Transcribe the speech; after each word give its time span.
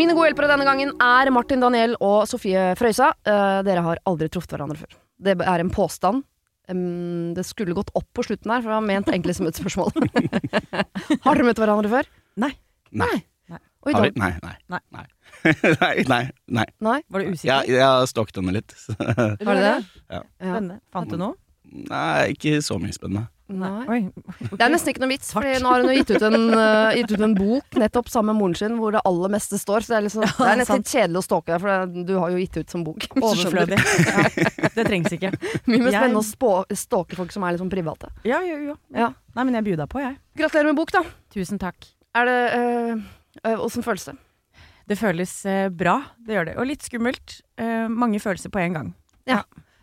Mine 0.00 0.14
gode 0.16 0.30
hjelpere 0.30 0.48
denne 0.48 0.64
gangen 0.64 0.94
er 1.04 1.28
Martin 1.34 1.60
Daniel 1.60 1.92
og 2.00 2.22
Sofie 2.30 2.70
Frøysa. 2.78 3.10
Uh, 3.26 3.60
dere 3.66 3.82
har 3.84 3.98
aldri 4.08 4.30
truffet 4.32 4.54
hverandre 4.54 4.78
før. 4.80 4.94
Det 5.20 5.34
er 5.44 5.60
en 5.60 5.72
påstand. 5.74 6.22
Um, 6.70 7.34
det 7.36 7.44
skulle 7.44 7.76
gått 7.76 7.90
opp 7.98 8.06
på 8.16 8.24
slutten 8.24 8.52
her, 8.54 8.62
for 8.62 8.70
det 8.70 8.78
var 8.78 8.86
ment 8.86 9.10
egentlig 9.12 9.36
som 9.36 9.48
et 9.50 9.58
spørsmål. 9.60 9.92
har 11.26 11.36
dere 11.36 11.48
møtt 11.50 11.60
hverandre 11.60 11.90
før? 11.92 12.08
Nei. 12.40 12.52
Nei. 12.96 13.12
Nei. 13.50 13.60
Har 13.90 14.06
vi? 14.06 14.12
Nei. 14.22 14.30
Nei. 14.40 14.54
Nei. 14.72 14.80
Nei. 14.96 15.04
nei, 15.82 15.92
nei, 16.08 16.22
nei. 16.48 16.66
Nei? 16.86 16.98
Var 17.10 17.20
du 17.20 17.34
usikker? 17.34 17.68
jeg 17.68 17.84
har 17.84 18.08
stalket 18.08 18.40
henne 18.40 18.56
litt. 18.56 18.76
Var 18.96 19.52
det 19.52 19.60
det? 19.66 19.76
Ja. 19.76 20.22
Ja. 20.22 20.22
Spennende. 20.38 20.80
Fant 20.94 21.12
du 21.12 21.20
noe? 21.20 21.36
Nei, 21.90 22.32
ikke 22.32 22.62
så 22.64 22.80
mye 22.80 22.96
spennende. 22.96 23.28
Nei. 23.50 24.00
Det 24.38 24.60
er 24.62 24.70
nesten 24.72 24.92
ikke 24.92 25.02
noe 25.02 25.10
vits, 25.10 25.30
for 25.34 25.44
nå 25.44 25.72
har 25.72 25.82
hun 25.82 25.90
jo 25.90 25.96
gitt 25.98 26.12
ut 26.14 26.24
en, 26.28 26.36
uh, 26.54 26.92
gitt 26.98 27.14
ut 27.14 27.24
en 27.26 27.34
bok 27.36 27.78
nettopp 27.82 28.10
sammen 28.12 28.34
med 28.34 28.40
moren 28.40 28.56
sin 28.60 28.76
hvor 28.78 28.94
det 28.94 29.02
aller 29.08 29.32
meste 29.34 29.58
står. 29.60 29.86
Så 29.86 29.92
det 29.92 29.98
er, 29.98 30.06
liksom, 30.06 30.26
det 30.26 30.48
er 30.52 30.60
nesten 30.62 30.86
kjedelig 30.86 31.22
å 31.22 31.26
stalke 31.26 31.52
deg, 31.52 31.62
for 31.64 31.70
det, 31.72 32.04
du 32.08 32.14
har 32.20 32.34
jo 32.34 32.40
gitt 32.42 32.60
ut 32.60 32.74
som 32.76 32.84
bok. 32.86 33.06
Overflødig. 33.20 33.80
Ja, 34.06 34.26
det 34.76 34.86
trengs 34.86 35.16
ikke. 35.16 35.32
Mye 35.70 35.80
mer 35.80 35.90
Jeg- 35.90 35.96
spennende 35.98 36.22
å 36.22 36.80
stalke 36.84 37.18
folk 37.18 37.34
som 37.34 37.46
er 37.46 37.56
litt 37.56 37.64
sånn 37.64 37.72
private. 37.72 38.12
Ja, 38.28 38.42
jo, 38.46 38.58
jo. 38.70 38.76
Ja. 38.96 39.12
Nei, 39.36 39.46
men 39.46 39.58
jeg 39.58 39.70
bjuda 39.72 39.88
på, 39.90 40.02
jeg. 40.02 40.18
Gratulerer 40.38 40.72
med 40.72 40.78
bok, 40.80 40.94
da. 40.94 41.04
Tusen 41.34 41.60
takk. 41.62 41.90
Er 42.18 42.26
det 42.26 42.40
øh, 42.58 43.02
øh, 43.46 43.80
føles 43.82 44.08
det? 44.10 44.16
Det 44.90 44.96
føles 44.98 45.32
eh, 45.46 45.68
bra, 45.70 46.00
det 46.26 46.34
gjør 46.34 46.48
det. 46.48 46.54
Og 46.58 46.66
litt 46.66 46.82
skummelt. 46.82 47.36
Uh, 47.60 47.86
mange 47.86 48.18
følelser 48.18 48.50
på 48.50 48.58
en 48.58 48.74
gang. 48.74 48.88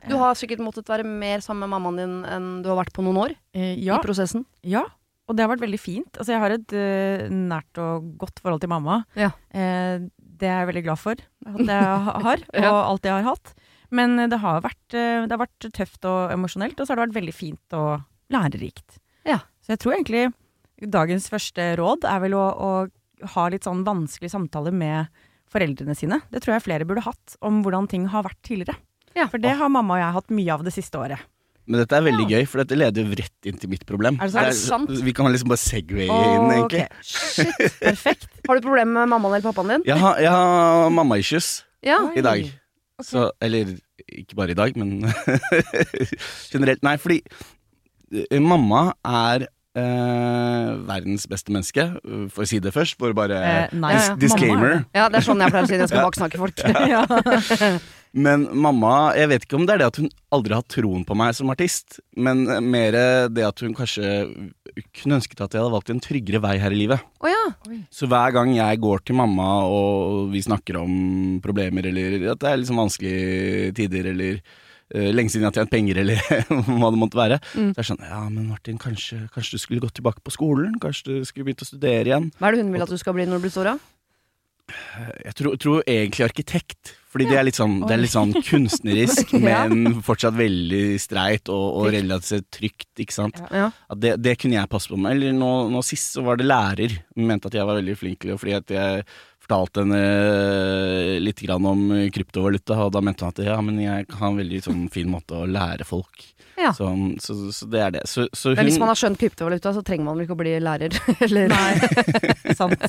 Du 0.07 0.15
har 0.19 0.35
sikkert 0.39 0.61
måttet 0.63 0.87
være 0.89 1.03
mer 1.07 1.41
sammen 1.43 1.65
med 1.67 1.73
mammaen 1.75 1.97
din 1.99 2.15
enn 2.25 2.47
du 2.63 2.69
har 2.71 2.79
vært 2.83 2.93
på 2.95 3.03
noen 3.05 3.17
år 3.25 3.35
Eh, 3.53 3.75
ja, 3.83 3.97
i 3.97 4.03
prosessen. 4.05 4.45
ja. 4.63 4.85
Og 5.27 5.35
det 5.35 5.43
har 5.43 5.49
vært 5.51 5.59
veldig 5.65 5.79
fint. 5.83 6.07
Altså, 6.15 6.31
jeg 6.31 6.39
har 6.39 6.53
et 6.55 6.71
uh, 6.71 7.27
nært 7.35 7.79
og 7.83 8.05
godt 8.17 8.37
forhold 8.39 8.61
til 8.63 8.69
mamma. 8.71 9.01
Ja. 9.19 9.33
Eh, 9.51 9.97
det 10.39 10.47
er 10.47 10.61
jeg 10.61 10.69
veldig 10.69 10.83
glad 10.85 11.01
for 11.01 11.19
at 11.19 11.59
jeg 11.67 11.83
ha- 12.07 12.19
har, 12.23 12.43
og 12.55 12.77
alt 12.93 13.03
jeg 13.09 13.11
har 13.17 13.25
hatt. 13.27 13.51
Men 13.91 14.15
eh, 14.23 14.29
det 14.31 14.39
har, 14.39 14.61
vært, 14.63 14.95
eh, 14.95 15.25
det 15.27 15.35
har 15.35 15.41
vært 15.43 15.67
tøft 15.75 16.07
og 16.07 16.31
emosjonelt, 16.31 16.79
og 16.79 16.87
så 16.87 16.93
har 16.95 17.01
det 17.01 17.09
vært 17.09 17.17
veldig 17.19 17.35
fint 17.35 17.75
og 17.75 18.05
lærerikt. 18.31 19.01
Ja. 19.27 19.41
Så 19.59 19.75
jeg 19.75 19.81
tror 19.83 19.97
egentlig 19.97 20.23
dagens 20.95 21.27
første 21.33 21.73
råd 21.75 22.07
er 22.07 22.23
vel 22.23 22.37
å, 22.39 22.45
å 22.47 22.71
ha 23.35 23.47
litt 23.51 23.67
sånn 23.67 23.83
vanskelige 23.83 24.31
samtaler 24.31 24.71
med 24.71 25.11
foreldrene 25.51 25.95
sine. 25.95 26.21
Det 26.31 26.39
tror 26.43 26.55
jeg 26.55 26.65
flere 26.69 26.87
burde 26.87 27.03
hatt, 27.03 27.35
om 27.43 27.59
hvordan 27.67 27.87
ting 27.91 28.07
har 28.15 28.23
vært 28.23 28.39
tidligere. 28.47 28.79
Ja. 29.17 29.25
For 29.31 29.41
det 29.41 29.55
har 29.59 29.69
mamma 29.73 29.97
og 29.97 30.03
jeg 30.03 30.15
hatt 30.19 30.29
mye 30.37 30.53
av 30.55 30.63
det 30.67 30.73
siste 30.77 30.99
året. 31.01 31.25
Men 31.67 31.81
dette 31.81 31.97
er 31.97 32.03
veldig 32.05 32.25
gøy, 32.31 32.43
for 32.47 32.61
dette 32.63 32.77
leder 32.79 33.03
jo 33.03 33.15
rett 33.19 33.47
inn 33.49 33.57
til 33.59 33.67
mitt 33.73 33.81
problem. 33.89 34.15
Er 34.23 34.29
det 34.29 34.31
sant? 34.31 34.45
Er 34.45 34.53
det 34.53 34.59
sant? 34.61 34.91
Vi 35.03 35.11
kan 35.17 35.27
liksom 35.33 35.49
bare 35.51 35.59
segway 35.59 36.05
inn, 36.07 36.53
egentlig. 36.53 36.85
Okay. 36.85 37.01
Shit, 37.03 37.73
perfekt. 37.89 38.29
Har 38.47 38.55
du 38.55 38.63
problemer 38.63 39.01
med 39.01 39.11
mammaen 39.11 39.35
eller 39.35 39.49
pappaen 39.49 39.73
din? 39.73 39.83
Jeg 39.89 39.99
har, 39.99 40.21
jeg 40.23 40.31
har 40.31 40.87
mamma-issues 40.95 41.49
Ja. 41.83 41.97
i 42.15 42.23
dag. 42.23 42.47
Så, 43.03 43.25
eller 43.43 43.73
ikke 44.07 44.37
bare 44.39 44.55
i 44.55 44.57
dag, 44.57 44.79
men 44.79 45.03
generelt. 46.53 46.81
Nei, 46.87 46.95
fordi 47.01 47.19
eh, 48.15 48.39
mamma 48.41 48.85
er 49.05 49.45
eh, 49.77 50.71
verdens 50.87 51.27
beste 51.29 51.51
menneske, 51.53 51.83
for 52.33 52.45
å 52.45 52.49
si 52.49 52.61
det 52.63 52.71
først. 52.75 52.95
For 53.01 53.11
bare 53.17 53.37
Eh, 53.43 53.75
nei, 53.77 53.93
dis 53.97 54.07
ja. 54.07 54.15
disclaimer. 54.23 54.79
ja, 54.95 55.09
det 55.11 55.19
er 55.21 55.27
sånn 55.27 55.43
jeg 55.43 55.51
pleier 55.53 55.67
å 55.67 55.69
si 55.69 55.75
når 55.77 55.85
jeg 55.85 55.93
skal 55.93 56.07
baksnakke 56.07 56.41
folk. 56.41 56.63
ja. 56.95 57.03
Men 58.13 58.47
mamma, 58.55 59.13
jeg 59.17 59.29
vet 59.29 59.43
ikke 59.45 59.57
om 59.59 59.65
det 59.67 59.75
er 59.75 59.81
det 59.83 59.87
at 59.91 59.97
hun 60.01 60.07
aldri 60.33 60.55
har 60.55 60.63
troen 60.71 61.03
på 61.05 61.15
meg 61.17 61.33
som 61.37 61.49
artist, 61.53 61.99
men 62.17 62.45
mer 62.71 62.95
det 63.33 63.43
at 63.45 63.59
hun 63.65 63.75
kanskje 63.77 64.07
kunne 64.93 65.17
ønsket 65.19 65.41
at 65.41 65.53
jeg 65.55 65.61
hadde 65.63 65.73
valgt 65.73 65.89
en 65.93 65.99
tryggere 66.03 66.41
vei 66.43 66.55
her 66.61 66.73
i 66.73 66.79
livet. 66.79 67.01
Oh, 67.21 67.29
ja. 67.29 67.43
Så 67.93 68.07
hver 68.09 68.31
gang 68.35 68.53
jeg 68.55 68.79
går 68.83 69.03
til 69.05 69.17
mamma 69.19 69.47
og 69.65 70.31
vi 70.33 70.41
snakker 70.45 70.79
om 70.81 71.39
problemer, 71.43 71.85
eller 71.89 72.31
at 72.33 72.39
det 72.43 72.49
er 72.51 72.61
liksom 72.61 72.79
vanskelige 72.83 73.73
tider, 73.77 74.09
eller 74.13 74.39
uh, 74.39 75.09
lenge 75.13 75.33
siden 75.33 75.47
jeg 75.47 75.51
har 75.51 75.57
tjent 75.59 75.73
penger, 75.73 76.01
eller 76.03 76.21
hva 76.79 76.91
det 76.93 77.01
måtte 77.01 77.19
være, 77.19 77.39
Mm. 77.57 77.73
så 77.73 77.79
er 77.79 77.83
det 77.83 77.89
sånn 77.91 78.05
Ja, 78.07 78.21
men 78.29 78.47
Martin, 78.51 78.77
kanskje, 78.81 79.19
kanskje 79.33 79.57
du 79.57 79.63
skulle 79.65 79.81
gått 79.83 79.97
tilbake 79.99 80.21
på 80.25 80.33
skolen? 80.33 80.77
Kanskje 80.81 81.09
du 81.19 81.25
skulle 81.27 81.49
begynt 81.49 81.65
å 81.65 81.69
studere 81.69 82.05
igjen? 82.11 82.31
Hva 82.39 82.49
er 82.49 82.57
det 82.57 82.65
hun 82.65 82.73
vil 82.75 82.85
at 82.85 82.93
du 82.93 82.97
skal 83.01 83.17
bli 83.17 83.25
når 83.27 83.41
du 83.41 83.47
blir 83.47 83.53
stor? 83.53 83.71
da? 83.73 83.77
Jeg 85.23 85.33
tror, 85.39 85.55
tror 85.61 85.83
egentlig 85.87 86.25
arkitekt, 86.25 86.91
fordi 87.13 87.27
det 87.29 87.37
er 87.39 87.45
litt 87.47 87.57
sånn, 87.57 87.77
det 87.87 87.93
er 87.95 88.01
litt 88.01 88.13
sånn 88.13 88.33
kunstnerisk, 88.35 89.31
Ja. 89.41 89.61
men 89.71 90.01
fortsatt 90.05 90.35
veldig 90.37 90.97
streit 91.01 91.47
og, 91.53 91.65
og 91.81 91.89
relativt 91.95 92.49
trygt, 92.59 92.89
ikke 92.99 93.15
sant. 93.15 93.39
Ja. 93.53 93.69
At 93.89 94.01
det, 94.03 94.17
det 94.23 94.35
kunne 94.41 94.59
jeg 94.59 94.71
passe 94.71 94.91
på 94.91 94.99
meg. 94.99 95.15
Eller 95.17 95.33
nå, 95.37 95.51
nå 95.71 95.81
sist 95.87 96.17
så 96.17 96.25
var 96.27 96.39
det 96.41 96.49
lærer. 96.49 96.99
Hun 97.15 97.31
mente 97.31 97.49
at 97.51 97.57
jeg 97.57 97.67
var 97.69 97.79
veldig 97.79 97.97
flink 97.99 98.21
til 98.21 98.33
det, 98.35 98.39
fordi 98.43 98.57
at 98.59 98.75
jeg 98.75 99.05
fortalte 99.47 99.85
henne 99.85 99.99
eh, 100.03 101.13
litt 101.23 101.39
grann 101.45 101.65
om 101.69 101.83
kryptovaluta, 102.11 102.75
og 102.83 102.91
da 102.97 103.01
mente 103.05 103.23
hun 103.23 103.31
at 103.31 103.45
ja, 103.47 103.55
men 103.63 103.79
jeg 103.79 104.07
har 104.11 104.27
en 104.33 104.41
veldig 104.41 104.59
sånn 104.65 104.81
fin 104.91 105.07
måte 105.11 105.37
å 105.39 105.47
lære 105.47 105.87
folk. 105.87 106.25
Ja. 106.57 106.73
Så, 106.75 106.89
så, 107.23 107.37
så 107.53 107.67
det 107.71 107.81
er 107.85 107.95
det. 107.95 108.01
Så, 108.09 108.25
så 108.35 108.51
hun 108.51 108.59
Men 108.59 108.67
hvis 108.67 108.81
man 108.81 108.91
har 108.91 108.99
skjønt 108.99 109.21
kryptovaluta, 109.21 109.71
så 109.77 109.83
trenger 109.85 110.09
man 110.09 110.17
vel 110.17 110.25
ikke 110.27 110.35
å 110.35 110.41
bli 110.43 110.55
lærer. 110.59 110.99
Eller, 111.27 111.53
Sant. 112.59 112.83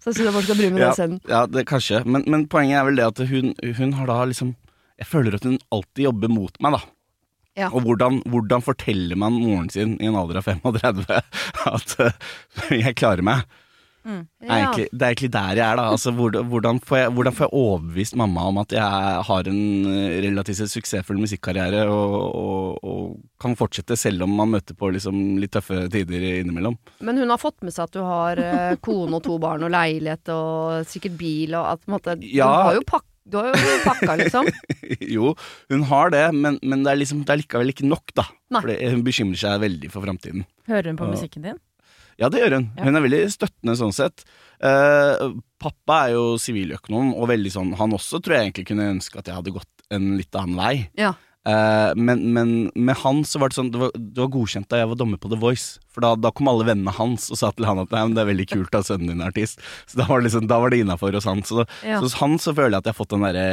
Så 0.00 0.12
syns 0.12 0.24
jeg 0.24 0.34
bare 0.34 0.46
skal 0.46 0.58
bry 0.58 0.70
meg 0.70 0.82
ja, 0.82 0.88
den 0.88 0.98
scenen. 0.98 1.20
ja, 1.28 1.42
det 1.46 1.66
kanskje. 1.68 2.02
Men, 2.08 2.24
men 2.30 2.46
poenget 2.50 2.80
er 2.80 2.88
vel 2.88 3.00
det 3.00 3.08
at 3.10 3.22
hun, 3.30 3.52
hun 3.78 3.94
har 3.98 4.08
da 4.10 4.22
liksom 4.30 4.56
Jeg 5.00 5.08
føler 5.08 5.34
at 5.36 5.44
hun 5.48 5.56
alltid 5.72 6.02
jobber 6.04 6.28
mot 6.28 6.58
meg, 6.60 6.74
da. 6.76 6.80
Ja. 7.58 7.68
Og 7.72 7.84
hvordan, 7.86 8.20
hvordan 8.28 8.62
forteller 8.62 9.18
man 9.18 9.38
moren 9.40 9.70
sin 9.72 9.96
i 10.00 10.08
en 10.08 10.16
alder 10.16 10.38
av 10.40 10.46
35 10.46 11.06
at 11.72 11.94
uh, 12.00 12.12
jeg 12.84 12.96
klarer 13.00 13.24
meg? 13.26 13.48
Det 14.04 14.46
er, 14.48 14.54
egentlig, 14.56 14.86
det 14.92 15.02
er 15.04 15.12
egentlig 15.12 15.30
der 15.34 15.58
jeg 15.58 15.64
er, 15.66 15.76
da. 15.76 15.84
Altså, 15.92 16.12
hvordan, 16.16 16.46
hvordan, 16.48 16.80
får 16.88 16.98
jeg, 17.00 17.10
hvordan 17.16 17.36
får 17.36 17.44
jeg 17.46 17.60
overbevist 17.60 18.16
mamma 18.16 18.46
om 18.48 18.60
at 18.62 18.72
jeg 18.72 19.26
har 19.28 19.50
en 19.52 19.60
eh, 19.92 20.14
relativt 20.24 20.62
suksessfull 20.72 21.20
musikkarriere 21.20 21.82
og, 21.92 22.16
og, 22.40 22.80
og 22.80 23.20
kan 23.42 23.56
fortsette 23.60 23.98
selv 24.00 24.24
om 24.24 24.32
man 24.40 24.54
møter 24.56 24.78
på 24.78 24.88
liksom 24.94 25.20
litt 25.42 25.52
tøffe 25.56 25.84
tider 25.92 26.24
innimellom? 26.40 26.78
Men 27.04 27.20
hun 27.20 27.34
har 27.34 27.42
fått 27.42 27.60
med 27.66 27.76
seg 27.76 27.90
at 27.90 27.98
du 27.98 28.02
har 28.06 28.40
eh, 28.40 28.74
kone 28.80 29.20
og 29.20 29.24
to 29.28 29.36
barn 29.42 29.68
og 29.68 29.74
leilighet 29.76 30.32
og 30.34 30.88
sikkert 30.88 31.20
bil 31.20 31.54
og 31.60 31.74
at 31.74 31.84
på 31.84 31.92
en 31.92 31.98
måte 31.98 32.18
Ja. 32.24 32.48
Du 32.50 32.68
har 32.70 32.80
jo, 32.80 32.84
pak 32.88 33.06
du 33.30 33.36
har 33.36 33.52
jo 33.52 33.78
pakka, 33.84 34.16
liksom. 34.18 34.48
jo, 35.16 35.34
hun 35.70 35.82
har 35.86 36.10
det, 36.10 36.24
men, 36.34 36.56
men 36.66 36.82
det 36.82 36.94
er 36.94 36.98
liksom 37.02 37.20
Det 37.22 37.34
er 37.34 37.42
likevel 37.44 37.70
ikke 37.70 37.86
nok, 37.86 38.10
da. 38.16 38.24
Nei. 38.50 38.62
For 38.64 38.72
hun 38.96 39.04
bekymrer 39.06 39.38
seg 39.38 39.60
veldig 39.62 39.90
for 39.92 40.02
framtiden. 40.06 40.46
Hører 40.70 40.90
hun 40.90 40.98
på 40.98 41.06
Ja. 41.06 41.14
musikken 41.14 41.44
din? 41.46 41.60
Ja, 42.20 42.28
det 42.28 42.42
gjør 42.42 42.58
hun. 42.58 42.68
Hun 42.76 42.98
er 42.98 43.04
veldig 43.06 43.20
støttende 43.32 43.76
sånn 43.80 43.94
sett. 43.96 44.24
Eh, 44.60 45.22
pappa 45.62 46.02
er 46.06 46.16
jo 46.18 46.24
siviløkonom, 46.40 47.14
og 47.16 47.30
veldig 47.30 47.52
sånn 47.54 47.70
Han 47.80 47.94
også 47.96 48.20
tror 48.20 48.36
jeg 48.36 48.50
egentlig 48.50 48.66
kunne 48.68 48.90
ønske 48.92 49.16
at 49.16 49.30
jeg 49.30 49.38
hadde 49.38 49.54
gått 49.54 49.86
en 49.90 50.10
litt 50.18 50.36
annen 50.36 50.58
vei. 50.60 50.74
Ja. 51.00 51.14
Eh, 51.48 51.92
men, 51.96 52.20
men 52.36 52.50
med 52.76 52.98
han 53.00 53.22
så 53.24 53.40
var 53.40 53.48
det 53.48 53.56
sånn 53.56 53.70
det 53.72 53.78
var, 53.80 53.94
det 53.96 54.20
var 54.20 54.28
godkjent 54.34 54.66
da 54.68 54.76
jeg 54.82 54.90
var 54.90 54.98
dommer 55.00 55.16
på 55.22 55.30
The 55.32 55.38
Voice. 55.40 55.78
For 55.90 56.04
da, 56.04 56.10
da 56.20 56.30
kom 56.36 56.50
alle 56.52 56.66
vennene 56.68 56.92
hans 56.94 57.30
og 57.32 57.38
sa 57.40 57.48
til 57.56 57.64
han 57.66 57.80
at 57.80 57.90
Nei, 57.94 58.02
men 58.06 58.12
det 58.14 58.22
er 58.22 58.28
veldig 58.28 58.46
kult 58.52 58.76
at 58.76 58.86
sønnen 58.90 59.08
din 59.14 59.22
er 59.24 59.32
artist. 59.32 59.62
Så 59.88 59.96
da 59.98 60.04
var 60.10 60.20
det, 60.20 60.28
liksom, 60.28 60.44
da 60.50 60.58
var 60.60 60.70
det 60.74 60.82
innafor 60.84 61.16
hos 61.16 61.24
han. 61.30 61.40
Så, 61.48 61.64
Ja. 61.82 61.96
så 61.98 62.04
hos 62.10 62.18
han 62.20 62.36
så 62.42 62.52
føler 62.54 62.76
jeg 62.76 62.82
at 62.84 62.90
jeg 62.90 62.94
har 62.94 63.00
fått 63.00 63.14
den 63.16 63.24
derre 63.24 63.46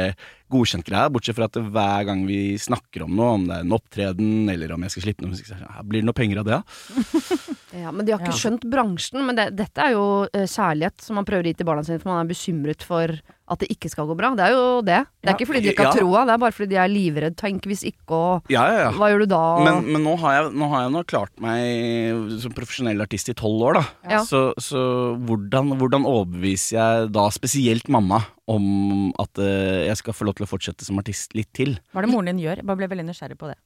godkjent-greia. 0.52 1.08
Bortsett 1.12 1.36
fra 1.40 1.48
at 1.48 1.56
hver 1.58 2.04
gang 2.08 2.22
vi 2.28 2.40
snakker 2.60 3.04
om 3.08 3.16
noe, 3.16 3.32
om 3.38 3.48
det 3.48 3.56
er 3.56 3.64
en 3.66 3.74
opptreden 3.76 4.52
eller 4.52 4.76
om 4.76 4.84
jeg 4.86 4.94
skal 4.94 5.06
slippe 5.08 5.24
noe 5.24 5.32
musikk, 5.32 5.48
så 5.50 5.56
sånn, 5.56 5.64
«Ja, 5.66 5.82
blir 5.84 6.04
det 6.04 6.08
noe 6.08 6.16
penger 6.20 6.42
av 6.44 6.48
det, 6.48 6.60
da? 6.60 6.62
Ja, 7.82 7.90
men 7.92 8.06
de 8.08 8.12
har 8.14 8.22
ikke 8.22 8.32
Ja. 8.32 8.38
skjønt 8.40 8.62
bransjen. 8.72 9.20
Men 9.28 9.36
det, 9.36 9.50
dette 9.58 9.82
er 9.84 9.92
jo 9.92 10.04
eh, 10.32 10.46
kjærlighet 10.48 11.02
som 11.04 11.18
man 11.20 11.26
prøver 11.28 11.44
å 11.44 11.50
gi 11.52 11.58
til 11.58 11.68
barna 11.68 11.84
sine, 11.84 12.00
for 12.00 12.12
man 12.14 12.22
er 12.24 12.30
bekymret 12.30 12.84
for 12.86 13.12
at 13.48 13.58
det 13.62 13.68
ikke 13.72 13.88
skal 13.90 14.06
gå 14.10 14.14
bra. 14.18 14.30
Det 14.36 14.44
er 14.44 14.52
jo 14.52 14.64
det. 14.84 14.98
Det 15.22 15.28
er 15.28 15.32
Ja. 15.32 15.36
ikke 15.36 15.46
fordi 15.48 15.62
de 15.64 15.70
ikke 15.72 15.84
har 15.86 15.94
Ja. 15.96 16.00
troa, 16.02 16.24
det 16.28 16.34
er 16.34 16.38
bare 16.42 16.52
fordi 16.52 16.68
de 16.68 16.76
er 16.76 16.88
livredd. 16.92 17.36
Tenk 17.40 17.62
hvis 17.64 17.82
ikke, 17.88 18.10
og 18.12 18.42
Ja, 18.52 18.64
ja, 18.68 18.78
ja. 18.86 18.90
hva 18.92 19.08
gjør 19.10 19.20
du 19.24 19.26
da? 19.32 19.42
Men, 19.64 19.92
men 19.92 20.04
nå, 20.04 20.16
har 20.20 20.32
jeg, 20.36 20.52
nå 20.54 20.68
har 20.68 20.82
jeg 20.84 20.92
nå 20.92 21.02
klart 21.06 21.32
meg 21.40 22.40
som 22.42 22.52
profesjonell 22.52 23.00
artist 23.00 23.28
i 23.28 23.34
tolv 23.34 23.62
år, 23.70 23.74
da. 23.80 23.84
Ja. 24.10 24.20
Så, 24.24 24.52
så 24.60 25.16
hvordan, 25.24 25.72
hvordan 25.80 26.04
overbeviser 26.04 26.76
jeg 26.78 27.12
da 27.12 27.28
spesielt 27.30 27.88
mamma 27.88 28.22
om 28.48 29.12
at 29.18 29.36
uh, 29.38 29.84
jeg 29.88 29.96
skal 30.00 30.12
få 30.16 30.24
lov 30.28 30.34
til 30.38 30.46
å 30.46 30.48
fortsette 30.52 30.84
som 30.84 30.98
artist 30.98 31.34
litt 31.34 31.50
til? 31.56 31.78
Hva 31.92 32.00
er 32.02 32.06
det 32.06 32.12
moren 32.12 32.30
din 32.32 32.44
gjør? 32.44 32.56
Jeg 32.62 32.66
bare 32.68 32.76
ble 32.80 32.88
veldig 32.92 33.08
nysgjerrig 33.10 33.38
på 33.40 33.48
det. 33.50 33.56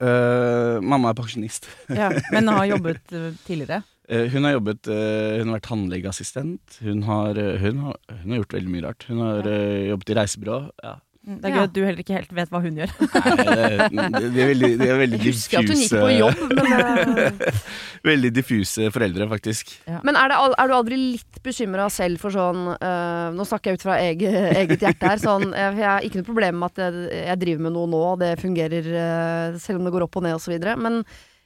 Uh, 0.00 0.80
mamma 0.80 1.10
er 1.10 1.16
pensjonist. 1.18 1.66
Ja, 1.92 2.08
men 2.32 2.48
har 2.48 2.64
jobbet 2.72 3.12
eh, 3.12 3.32
tidligere? 3.44 3.82
Eh, 4.10 4.26
hun 4.32 4.46
har 4.46 4.56
jobbet 4.56 4.88
eh, 4.90 5.36
Hun 5.38 5.52
har 5.52 5.60
vært 5.60 5.68
tannlegeassistent. 5.68 6.80
Hun 6.82 7.04
har, 7.06 7.38
eh, 7.38 7.60
hun, 7.62 7.84
har, 7.86 8.00
hun 8.24 8.34
har 8.34 8.42
gjort 8.42 8.58
veldig 8.58 8.72
mye 8.74 8.88
rart. 8.88 9.06
Hun 9.06 9.22
har 9.22 9.46
ja. 9.46 9.60
jobbet 9.92 10.10
i 10.10 10.18
reisebyrå. 10.18 10.58
Ja. 10.82 10.96
Mm, 11.20 11.36
Det 11.36 11.44
er 11.44 11.52
gøy 11.52 11.58
Ja. 11.60 11.64
at 11.68 11.72
du 11.76 11.80
heller 11.84 12.00
ikke 12.00 12.16
helt 12.16 12.30
vet 12.32 12.50
hva 12.50 12.60
hun 12.64 12.78
gjør. 12.80 12.92
Nei, 12.96 13.32
det, 13.36 14.14
det, 14.16 14.30
de 14.34 14.40
er 14.40 14.48
veldig, 14.50 14.70
er 14.80 15.00
veldig 15.02 15.18
Jeg 15.20 15.34
husker 15.34 15.60
at 15.60 15.68
hun 15.68 15.82
gikk 15.82 15.94
på 16.00 16.12
jobb, 16.16 16.54
men 16.56 17.40
Veldig 18.10 18.30
diffuse 18.32 18.88
foreldre, 18.94 19.26
faktisk. 19.28 19.74
Men 20.00 20.16
er, 20.16 20.32
det, 20.32 20.38
er 20.48 20.70
du 20.70 20.76
aldri 20.78 21.00
litt 21.02 21.40
bekymra 21.44 21.90
selv 21.92 22.22
for 22.24 22.32
sånn 22.32 22.70
eh, 22.72 23.26
Nå 23.36 23.44
snakker 23.46 23.70
jeg 23.70 23.80
ut 23.82 23.84
fra 23.84 23.98
eget, 24.00 24.38
eget 24.64 24.86
hjerte 24.88 25.12
her. 25.12 25.20
Sånn, 25.20 25.50
jeg, 25.52 25.76
jeg 25.84 25.90
har 25.90 26.08
ikke 26.08 26.22
noe 26.22 26.30
problem 26.32 26.62
med 26.64 26.72
at 26.72 26.86
jeg, 26.86 27.08
jeg 27.28 27.42
driver 27.44 27.66
med 27.68 27.76
noe 27.76 27.92
nå, 27.92 28.04
og 28.14 28.22
det 28.24 28.32
fungerer 28.40 28.94
eh, 29.04 29.60
selv 29.60 29.78
om 29.78 29.86
det 29.86 29.94
går 29.94 30.08
opp 30.08 30.18
og 30.18 30.26
ned 30.26 30.40
osv. 30.40 30.56
Men 30.80 31.02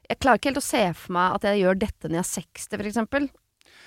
jeg 0.09 0.21
klarer 0.21 0.41
ikke 0.41 0.53
helt 0.53 0.61
å 0.61 0.67
se 0.67 0.83
for 0.99 1.17
meg 1.17 1.39
at 1.39 1.47
jeg 1.49 1.63
gjør 1.63 1.81
dette 1.81 2.11
når 2.11 2.21
jeg 2.21 2.25
er 2.25 2.33
60, 2.33 2.79
f.eks. 2.79 3.31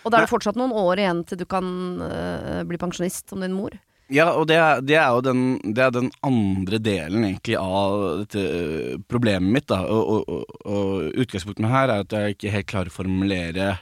Og 0.06 0.14
da 0.14 0.20
er 0.20 0.26
det 0.26 0.32
fortsatt 0.32 0.58
noen 0.60 0.76
år 0.78 1.02
igjen 1.04 1.24
til 1.28 1.42
du 1.42 1.46
kan 1.50 1.68
eh, 2.06 2.64
bli 2.68 2.80
pensjonist 2.80 3.30
som 3.32 3.44
din 3.44 3.56
mor. 3.56 3.76
Ja, 4.14 4.30
og 4.40 4.46
det 4.48 4.56
er, 4.56 4.80
det 4.88 4.96
er 4.96 5.10
jo 5.12 5.24
den, 5.26 5.42
det 5.76 5.84
er 5.84 5.92
den 5.92 6.08
andre 6.24 6.80
delen 6.80 7.26
egentlig 7.28 7.58
av 7.60 8.22
dette 8.22 8.44
øh, 8.44 8.94
problemet 9.12 9.52
mitt. 9.58 9.68
da 9.68 9.82
Og, 9.92 10.30
og, 10.32 10.54
og, 10.64 11.10
utgangspunktet 11.12 11.68
her 11.68 11.92
er 11.92 12.06
at 12.06 12.16
jeg 12.16 12.38
ikke 12.38 12.54
helt 12.54 12.72
klarer 12.72 12.94
å 12.94 12.98
formulere 13.02 13.74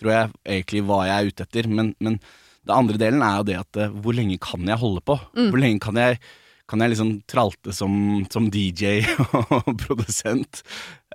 Tror 0.00 0.10
jeg 0.10 0.30
egentlig 0.56 0.80
hva 0.88 0.96
jeg 1.06 1.14
er 1.14 1.28
ute 1.30 1.44
etter. 1.44 1.68
Men, 1.70 1.92
men 2.02 2.16
det 2.66 2.74
andre 2.74 2.98
delen 2.98 3.22
er 3.22 3.36
jo 3.38 3.44
det 3.46 3.58
at 3.60 3.78
øh, 3.84 4.00
hvor 4.02 4.16
lenge 4.16 4.40
kan 4.42 4.64
jeg 4.66 4.80
holde 4.80 5.04
på? 5.06 5.14
Hvor 5.36 5.60
lenge 5.60 5.84
kan 5.84 6.00
jeg 6.00 6.18
kan 6.70 6.80
jeg 6.80 6.94
liksom 6.94 7.10
tralte 7.28 7.72
som, 7.76 8.24
som 8.32 8.46
DJ 8.50 9.02
og 9.54 9.72
produsent 9.82 10.62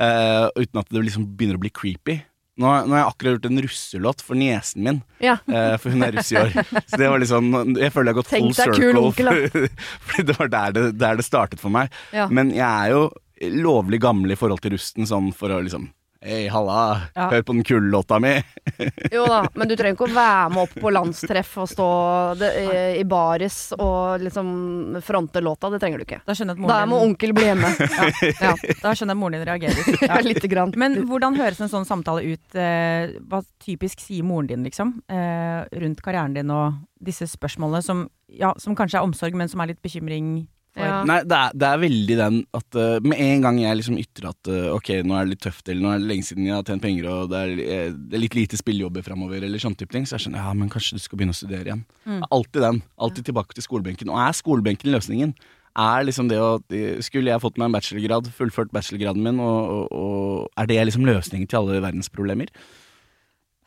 uh, 0.01 0.47
uten 0.55 0.81
at 0.83 0.89
det 0.93 1.05
liksom 1.07 1.25
begynner 1.37 1.57
å 1.59 1.63
bli 1.63 1.71
creepy? 1.73 2.19
Nå, 2.59 2.67
nå 2.67 2.91
har 2.91 2.99
jeg 3.05 3.07
akkurat 3.13 3.35
gjort 3.37 3.45
en 3.47 3.61
russelåt 3.63 4.21
for 4.25 4.35
niesen 4.35 4.83
min, 4.83 4.97
Ja. 5.23 5.37
uh, 5.47 5.77
for 5.79 5.93
hun 5.95 6.03
er 6.03 6.11
russ 6.17 6.31
i 6.33 6.39
år. 6.41 6.49
Så 6.91 6.97
det 6.99 7.07
var 7.07 7.21
liksom 7.23 7.53
Jeg 7.79 7.93
føler 7.95 8.09
jeg 8.11 8.15
har 8.15 8.17
gått 8.17 8.31
Tenk 8.33 8.49
full 8.49 8.57
circle. 8.57 9.03
onkel, 9.05 9.29
for, 9.53 9.69
for- 10.09 10.27
det 10.27 10.35
var 10.41 10.51
der 10.57 10.75
det, 10.75 10.83
der 10.99 11.15
det 11.21 11.25
startet 11.27 11.61
for 11.63 11.71
meg. 11.71 11.87
Ja. 12.11 12.27
Men 12.27 12.51
jeg 12.51 12.67
er 12.67 12.91
jo 12.97 13.05
lovlig 13.63 14.01
gammel 14.03 14.35
i 14.35 14.37
forhold 14.39 14.59
til 14.65 14.75
rusten, 14.75 15.07
sånn 15.07 15.31
for 15.31 15.55
å 15.55 15.61
liksom 15.63 15.87
Hei, 16.21 16.49
halla, 16.51 17.07
Ja. 17.15 17.29
hør 17.31 17.43
på 17.47 17.53
den 17.53 17.63
kule 17.63 17.87
låta 17.91 18.17
mi. 18.19 18.33
Jo 19.15 19.23
da, 19.25 19.45
men 19.55 19.69
du 19.69 19.75
trenger 19.79 19.95
ikke 19.95 20.09
å 20.09 20.15
være 20.17 20.49
med 20.51 20.63
opp 20.65 20.73
på 20.83 20.91
landstreff 20.91 21.53
og 21.63 21.69
stå 21.71 21.85
det, 22.41 22.49
i, 22.59 22.73
i 22.99 23.05
baris 23.07 23.71
og 23.77 24.19
liksom 24.25 24.99
fronte 25.05 25.39
låta. 25.39 25.69
Det 25.71 25.79
trenger 25.79 26.01
du 26.01 26.03
ikke. 26.03 26.19
Da 26.27 26.35
skjønner 26.35 26.59
jeg 26.59 26.67
at 26.67 26.73
Da 26.73 26.81
må 26.91 26.99
din, 26.99 27.13
onkel 27.13 27.33
bli 27.37 27.47
hjemme. 27.47 27.71
Ja, 28.43 28.51
da 28.83 28.91
skjønner 28.91 29.13
jeg 29.13 29.15
at 29.15 29.21
moren 29.21 29.37
din 29.37 29.47
reagerer. 29.47 29.79
ja. 30.09 30.19
Ja. 30.19 30.45
Grann. 30.51 30.75
Men 30.75 30.99
hvordan 31.07 31.39
høres 31.39 31.63
en 31.63 31.71
sånn 31.71 31.87
samtale 31.87 32.27
ut? 32.35 32.45
Eh, 32.59 33.15
hva 33.31 33.39
typisk 33.63 34.03
sier 34.03 34.27
moren 34.27 34.51
din, 34.51 34.67
liksom? 34.67 34.97
Eh, 35.07 35.63
rundt 35.79 36.03
karrieren 36.03 36.35
din 36.35 36.51
og 36.51 36.81
disse 36.99 37.29
spørsmålene 37.31 37.79
som, 37.85 38.03
ja, 38.27 38.51
som 38.59 38.75
kanskje 38.75 38.99
er 38.99 39.07
omsorg, 39.07 39.39
men 39.39 39.47
som 39.47 39.63
er 39.63 39.71
litt 39.71 39.81
bekymring 39.85 40.49
Ja. 40.77 40.99
Nei, 41.07 41.17
det 41.27 41.35
er, 41.35 41.55
det 41.57 41.65
er 41.65 41.81
veldig 41.81 42.15
den 42.19 42.35
at 42.55 42.77
uh, 42.77 42.99
med 43.01 43.19
en 43.19 43.43
gang 43.43 43.57
jeg 43.59 43.79
liksom 43.79 43.97
ytrer 43.99 44.29
at 44.29 44.49
uh, 44.51 44.69
ok, 44.75 44.91
nå 45.07 45.15
er 45.17 45.25
det 45.25 45.33
litt 45.33 45.41
tøft, 45.43 45.63
eller 45.65 45.81
nå 45.81 45.91
er 45.91 46.01
det 46.01 46.09
lenge 46.11 46.27
siden 46.27 46.45
jeg 46.45 46.55
har 46.55 46.67
tjent 46.67 46.83
penger, 46.83 47.07
og 47.09 47.31
det 47.31 47.39
er, 47.41 47.53
eh, 47.63 47.93
det 47.93 48.17
er 48.17 48.23
litt 48.23 48.37
lite 48.37 48.59
spillejobber 48.59 49.03
framover, 49.05 49.43
eller 49.43 49.61
sånn 49.61 49.75
type 49.79 49.95
ting, 49.95 50.05
så 50.07 50.15
jeg 50.15 50.27
skjønner 50.27 50.45
ja, 50.45 50.53
men 50.55 50.71
kanskje 50.71 50.99
du 50.99 51.03
skal 51.03 51.19
begynne 51.19 51.35
å 51.35 51.39
studere 51.39 51.71
igjen. 51.71 51.85
Mm. 52.05 52.21
Alltid 52.29 52.65
den. 52.67 52.81
Alltid 53.01 53.29
tilbake 53.31 53.57
til 53.57 53.65
skolebenken. 53.65 54.11
Og 54.13 54.21
er 54.21 54.37
skolebenken 54.37 54.93
løsningen? 54.93 55.33
Er 55.79 56.05
liksom 56.05 56.27
det 56.31 56.39
å 56.41 56.57
Skulle 57.05 57.29
jeg 57.29 57.41
fått 57.43 57.59
meg 57.59 57.69
en 57.69 57.75
bachelorgrad, 57.75 58.29
fullført 58.35 58.71
bachelorgraden 58.75 59.25
min, 59.25 59.41
og, 59.43 59.73
og, 59.73 59.91
og 59.93 60.61
er 60.61 60.69
det 60.69 60.79
liksom 60.89 61.07
løsningen 61.07 61.49
til 61.49 61.61
alle 61.61 61.81
verdens 61.83 62.11
problemer? 62.13 62.53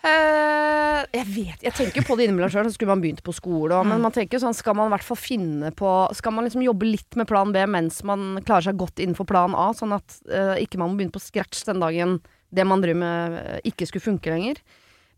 Eh, 0.02 1.00
jeg 1.14 1.26
vet 1.30 1.60
Jeg 1.62 1.74
tenker 1.76 2.02
på 2.02 2.16
det 2.18 2.26
innimellom 2.26 2.50
sjøl. 2.50 2.66
Så 2.66 2.74
skulle 2.74 2.90
man 2.90 3.02
begynt 3.04 3.22
på 3.22 3.34
skole 3.36 3.76
òg. 3.78 3.86
Men 3.86 4.02
man 4.02 4.14
tenker 4.14 4.42
sånn, 4.42 4.56
skal 4.56 4.76
man 4.78 4.90
i 4.90 4.94
hvert 4.96 5.06
fall 5.06 5.20
finne 5.20 5.70
på 5.78 5.90
Skal 6.18 6.34
man 6.34 6.48
liksom 6.48 6.64
jobbe 6.66 6.88
litt 6.88 7.18
med 7.18 7.30
plan 7.30 7.54
B 7.54 7.64
mens 7.70 8.02
man 8.06 8.40
klarer 8.42 8.70
seg 8.70 8.80
godt 8.80 9.02
innenfor 9.02 9.28
plan 9.28 9.54
A, 9.58 9.70
sånn 9.76 9.94
at 9.94 10.18
uh, 10.26 10.56
ikke 10.58 10.80
man 10.80 10.92
må 10.92 10.98
begynne 10.98 11.14
på 11.14 11.22
scratch 11.22 11.62
den 11.68 11.82
dagen 11.82 12.18
det 12.52 12.64
man 12.68 12.82
driver 12.82 13.00
med, 13.00 13.36
eh, 13.40 13.60
ikke 13.70 13.86
skulle 13.88 14.04
funke 14.04 14.28
lenger. 14.28 14.60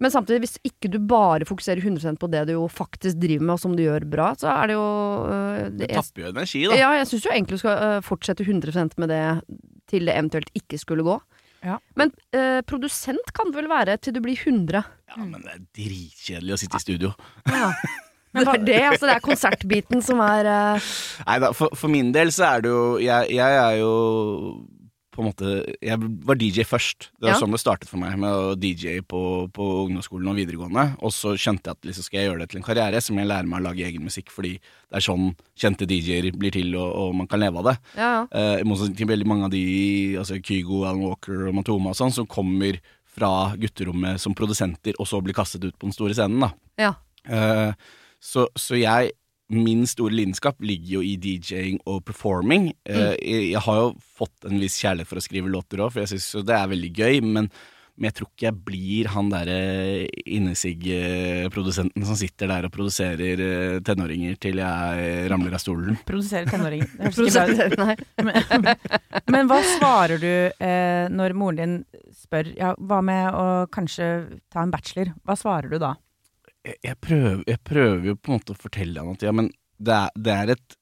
Men 0.03 0.11
samtidig, 0.11 0.43
hvis 0.45 0.57
ikke 0.67 0.91
du 0.91 0.99
bare 0.99 1.47
fokuserer 1.47 1.83
100 1.83 2.19
på 2.19 2.31
det 2.31 2.45
du 2.49 2.57
jo 2.57 2.65
faktisk 2.71 3.19
driver 3.23 3.47
med, 3.47 3.55
og 3.55 3.63
som 3.63 3.77
du 3.77 3.85
gjør 3.85 4.07
bra, 4.11 4.33
så 4.39 4.51
er 4.51 4.71
det 4.71 4.77
jo 4.77 4.89
eh, 5.31 5.61
det, 5.71 5.89
jeg, 5.91 6.03
tapper 6.03 6.25
jo 6.25 6.33
energi, 6.35 6.65
da. 6.67 6.79
Ja, 6.81 6.91
jeg 6.99 7.11
syns 7.11 7.29
jo 7.29 7.35
egentlig 7.35 7.59
du 7.59 7.63
skal 7.63 7.85
eh, 7.87 8.01
fortsette 8.07 8.47
100 8.47 8.99
med 9.03 9.13
det 9.13 9.23
til 9.91 10.09
det 10.09 10.17
eventuelt 10.17 10.51
ikke 10.59 10.81
skulle 10.81 11.07
gå. 11.07 11.19
Ja. 11.65 11.79
Men 11.97 12.13
eh, 12.37 12.61
produsent 12.69 13.33
kan 13.37 13.51
det 13.51 13.63
vel 13.63 13.71
være 13.73 13.97
til 14.03 14.17
du 14.17 14.21
blir 14.25 14.37
100. 14.37 14.85
Ja, 15.15 15.21
men 15.23 15.41
det 15.41 15.55
er 15.55 15.63
dritkjedelig 15.81 16.57
å 16.57 16.61
sitte 16.61 16.81
i 16.81 16.85
studio. 16.89 17.15
Ja. 17.51 17.71
Det 18.35 18.43
er 18.51 18.65
det, 18.67 18.79
altså. 18.83 19.07
Det 19.07 19.13
er 19.15 19.21
konsertbiten 19.23 20.01
som 20.03 20.19
er 20.19 20.49
eh, 20.51 20.87
Nei 21.23 21.37
da, 21.39 21.53
for, 21.55 21.71
for 21.79 21.93
min 21.93 22.09
del 22.11 22.33
så 22.35 22.49
er 22.49 22.65
det 22.65 22.73
jo 22.73 22.81
jeg, 22.99 23.29
jeg 23.31 23.59
er 23.61 23.77
jo 23.79 23.93
på 25.15 25.23
en 25.23 25.29
måte 25.31 25.51
Jeg 25.81 25.99
var 26.27 26.35
DJ 26.41 26.65
først. 26.67 27.09
Det 27.21 27.29
var 27.29 27.35
Ja. 27.37 27.39
sånn 27.41 27.55
det 27.55 27.61
startet 27.63 27.89
for 27.89 27.97
meg, 28.03 28.17
med 28.19 28.31
å 28.35 28.57
DJ 28.59 28.99
på, 29.07 29.49
på 29.55 29.65
ungdomsskolen 29.87 30.29
og 30.33 30.37
videregående. 30.37 30.85
Og 31.07 31.13
så 31.15 31.37
skjønte 31.39 31.71
jeg 31.71 31.77
at 31.79 31.89
liksom 31.89 32.05
skal 32.09 32.19
jeg 32.21 32.29
gjøre 32.31 32.41
det 32.43 32.49
til 32.51 32.59
en 32.61 32.67
karriere, 32.67 33.01
så 33.01 33.15
må 33.15 33.23
jeg 33.23 33.31
lære 33.31 33.47
meg 33.47 33.61
å 33.63 33.67
lage 33.69 33.87
egen 33.87 34.03
musikk, 34.05 34.29
fordi 34.35 34.53
det 34.59 34.99
er 34.99 35.07
sånn 35.07 35.31
kjente 35.57 35.87
DJ-er 35.87 36.29
blir 36.37 36.51
til, 36.53 36.75
og, 36.75 36.91
og 37.05 37.15
man 37.23 37.27
kan 37.31 37.41
leve 37.41 37.63
av 37.63 37.71
det. 37.71 37.77
Ja. 37.97 38.13
Eh, 38.35 38.59
I 38.61 38.69
motsetning 38.69 38.97
til 38.99 39.07
veldig 39.15 39.27
mange 39.31 39.45
av 39.49 39.55
de, 39.55 39.65
altså 40.19 40.41
Kygo, 40.43 40.85
Alan 40.85 41.05
Walker 41.07 41.47
og 41.49 41.55
Matoma 41.55 41.95
og 41.95 41.97
sånn, 42.03 42.13
som 42.13 42.27
kommer 42.27 42.81
fra 43.15 43.55
gutterommet 43.57 44.19
som 44.21 44.35
produsenter, 44.35 44.95
og 44.99 45.07
så 45.07 45.23
blir 45.23 45.35
kastet 45.39 45.63
ut 45.65 45.79
på 45.79 45.87
den 45.87 45.95
store 45.95 46.15
scenen, 46.19 46.41
da. 46.43 46.51
ja. 46.79 46.95
Eh, 47.31 47.73
så, 48.21 48.49
så 48.57 48.75
jeg 48.81 49.13
Min 49.53 49.85
store 49.87 50.15
lidenskap 50.17 50.63
ligger 50.65 50.97
jo 50.97 51.05
i 51.05 51.19
DJ-ing 51.21 51.83
og 51.85 52.01
performing. 52.09 52.71
Mm. 52.89 52.97
jeg, 53.21 53.45
jeg 53.53 53.61
har 53.67 53.81
jo 53.83 53.93
fått 54.17 54.49
en 54.49 54.57
viss 54.63 54.79
kjærlighet 54.81 55.11
for 55.11 55.21
å 55.21 55.25
skrive 55.25 55.53
låter 55.53 55.83
òg, 55.85 55.93
for 55.93 56.05
jeg 56.05 56.15
syns 56.15 56.31
jo 56.39 56.45
det 56.49 56.57
er 56.57 56.71
veldig 56.71 56.91
gøy. 56.97 57.21
Men, 57.27 57.51
men 57.95 58.09
jeg 58.09 58.17
tror 58.17 58.31
ikke 58.31 58.47
jeg 58.49 58.59
blir 58.67 59.11
han 59.13 59.29
derre 59.31 59.59
innesigg-produsenten 60.25 62.07
som 62.09 62.19
sitter 62.19 62.51
der 62.51 62.67
og 62.67 62.73
produserer 62.75 63.43
eh, 63.45 63.77
tenåringer 63.85 64.39
til 64.43 64.63
jeg 64.63 65.29
ramler 65.31 65.55
av 65.55 65.63
stolen. 65.63 66.01
Produserer 66.09 66.49
tenåringer. 66.49 66.89
Det 66.97 67.13
høres 67.13 67.37
ikke 67.37 67.69
bra 67.77 67.93
ut. 67.93 68.07
Men, 68.25 68.73
men 69.31 69.49
hva 69.51 69.59
svarer 69.67 70.21
du 70.21 70.31
eh, 70.31 71.07
når 71.13 71.35
moren 71.37 71.61
din 71.61 71.77
spør 72.17 72.49
ja, 72.57 72.73
hva 72.79 73.01
med 73.05 73.37
å 73.37 73.45
kanskje 73.73 74.09
ta 74.53 74.65
en 74.65 74.73
bachelor? 74.73 75.13
Hva 75.27 75.37
svarer 75.39 75.71
du 75.73 75.79
da? 75.83 75.95
Jeg, 76.65 76.79
jeg, 76.81 76.97
prøver, 77.03 77.45
jeg 77.51 77.61
prøver 77.67 78.09
jo 78.11 78.17
på 78.17 78.31
en 78.31 78.39
måte 78.39 78.55
å 78.55 78.61
fortelle 78.61 79.03
han 79.03 79.19
at 79.19 79.27
ja, 79.27 79.35
men 79.37 79.51
det 79.85 79.95
er, 79.95 80.17
det 80.17 80.35
er 80.35 80.55
et 80.55 80.79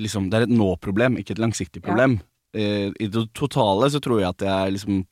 liksom, 0.00 0.28
et 0.34 0.52
nå-problem, 0.52 1.18
ikke 1.20 1.34
et 1.36 1.42
langsiktig 1.42 1.82
problem. 1.84 2.18
Eh, 2.56 2.90
I 2.90 3.08
det 3.10 3.26
totale 3.36 3.90
så 3.92 4.00
tror 4.02 4.22
jeg 4.22 4.30
at 4.30 4.44
jeg 4.46 4.76
liksom 4.76 5.02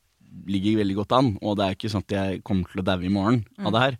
ligger 0.48 0.80
veldig 0.82 0.96
godt 1.00 1.14
an, 1.16 1.32
og 1.42 1.58
det 1.58 1.66
er 1.66 1.76
ikke 1.76 1.90
sånn 1.92 2.04
at 2.06 2.14
jeg 2.14 2.42
kommer 2.46 2.70
til 2.70 2.82
å 2.82 2.86
daue 2.86 3.06
i 3.06 3.12
morgen 3.12 3.42
av 3.62 3.74
det 3.74 3.84
her. 3.84 3.98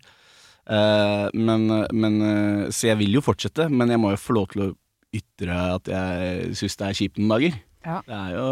Eh, 0.69 1.25
men, 1.33 1.65
men, 1.95 2.19
eh, 2.25 2.67
så 2.75 2.91
jeg 2.91 2.99
vil 3.01 3.17
jo 3.17 3.25
fortsette, 3.25 3.69
men 3.71 3.91
jeg 3.91 4.01
må 4.01 4.13
jo 4.13 4.21
få 4.21 4.37
lov 4.37 4.51
til 4.53 4.67
å 4.67 4.69
ytre 5.15 5.55
at 5.79 5.89
jeg 5.89 6.57
syns 6.59 6.77
det 6.79 6.87
er 6.87 6.99
kjipt 6.99 7.19
noen 7.19 7.35
dager. 7.35 7.61
Ja. 7.85 8.01
Det 8.05 8.17
er 8.17 8.35
jo 8.35 8.49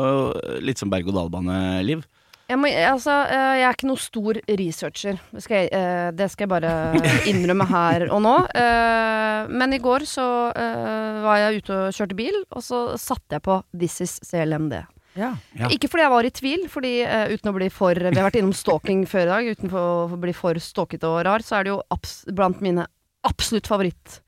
litt 0.65 0.81
som 0.81 0.91
berg-og-dal-bane-liv. 0.91 2.05
Jeg, 2.47 2.59
må, 2.61 2.69
altså, 2.71 3.11
eh, 3.27 3.53
jeg 3.59 3.65
er 3.67 3.75
ikke 3.75 3.89
noe 3.89 3.99
stor 3.99 4.37
researcher. 4.59 5.17
Det 5.35 5.41
skal, 5.43 5.65
jeg, 5.65 5.71
eh, 5.75 6.11
det 6.15 6.27
skal 6.31 6.45
jeg 6.45 6.51
bare 6.53 6.73
innrømme 7.31 7.67
her 7.67 8.05
og 8.07 8.21
nå. 8.23 8.35
Eh, 8.55 9.49
Men 9.51 9.75
i 9.75 9.81
går 9.83 10.05
så 10.07 10.27
var 10.55 11.41
jeg 11.41 11.61
ute 11.61 11.75
og 11.75 11.97
kjørte 11.97 12.17
bil, 12.17 12.37
og 12.55 12.63
så 12.63 12.79
satte 12.99 13.35
jeg 13.37 13.43
på 13.43 13.59
This 13.75 13.99
is 14.05 14.15
CLMD. 14.23 14.79
Ja. 15.17 15.31
Ja. 15.57 15.67
Ikke 15.73 15.89
fordi 15.89 16.05
jeg 16.05 16.13
var 16.13 16.27
i 16.29 16.33
tvil, 16.39 16.65
fordi 16.69 16.91
uten 17.33 17.49
å 17.51 17.55
bli 17.55 17.67
for 17.73 17.97
Vi 17.97 18.13
har 18.13 18.27
vært 18.29 18.37
innom 18.39 18.53
stalking 18.55 19.03
før 19.09 19.25
i 19.25 19.31
dag. 19.31 19.47
Uten 19.57 19.73
å 19.73 19.85
bli 20.21 20.35
for 20.37 20.59
stalkete 20.61 21.09
og 21.09 21.23
rar, 21.27 21.43
så 21.43 21.57
er 21.59 21.67
det 21.67 21.73
jo 21.73 21.81
blant 22.37 22.61
mine 22.63 22.85
absolutt 23.27 23.67
favoritt 23.67 24.19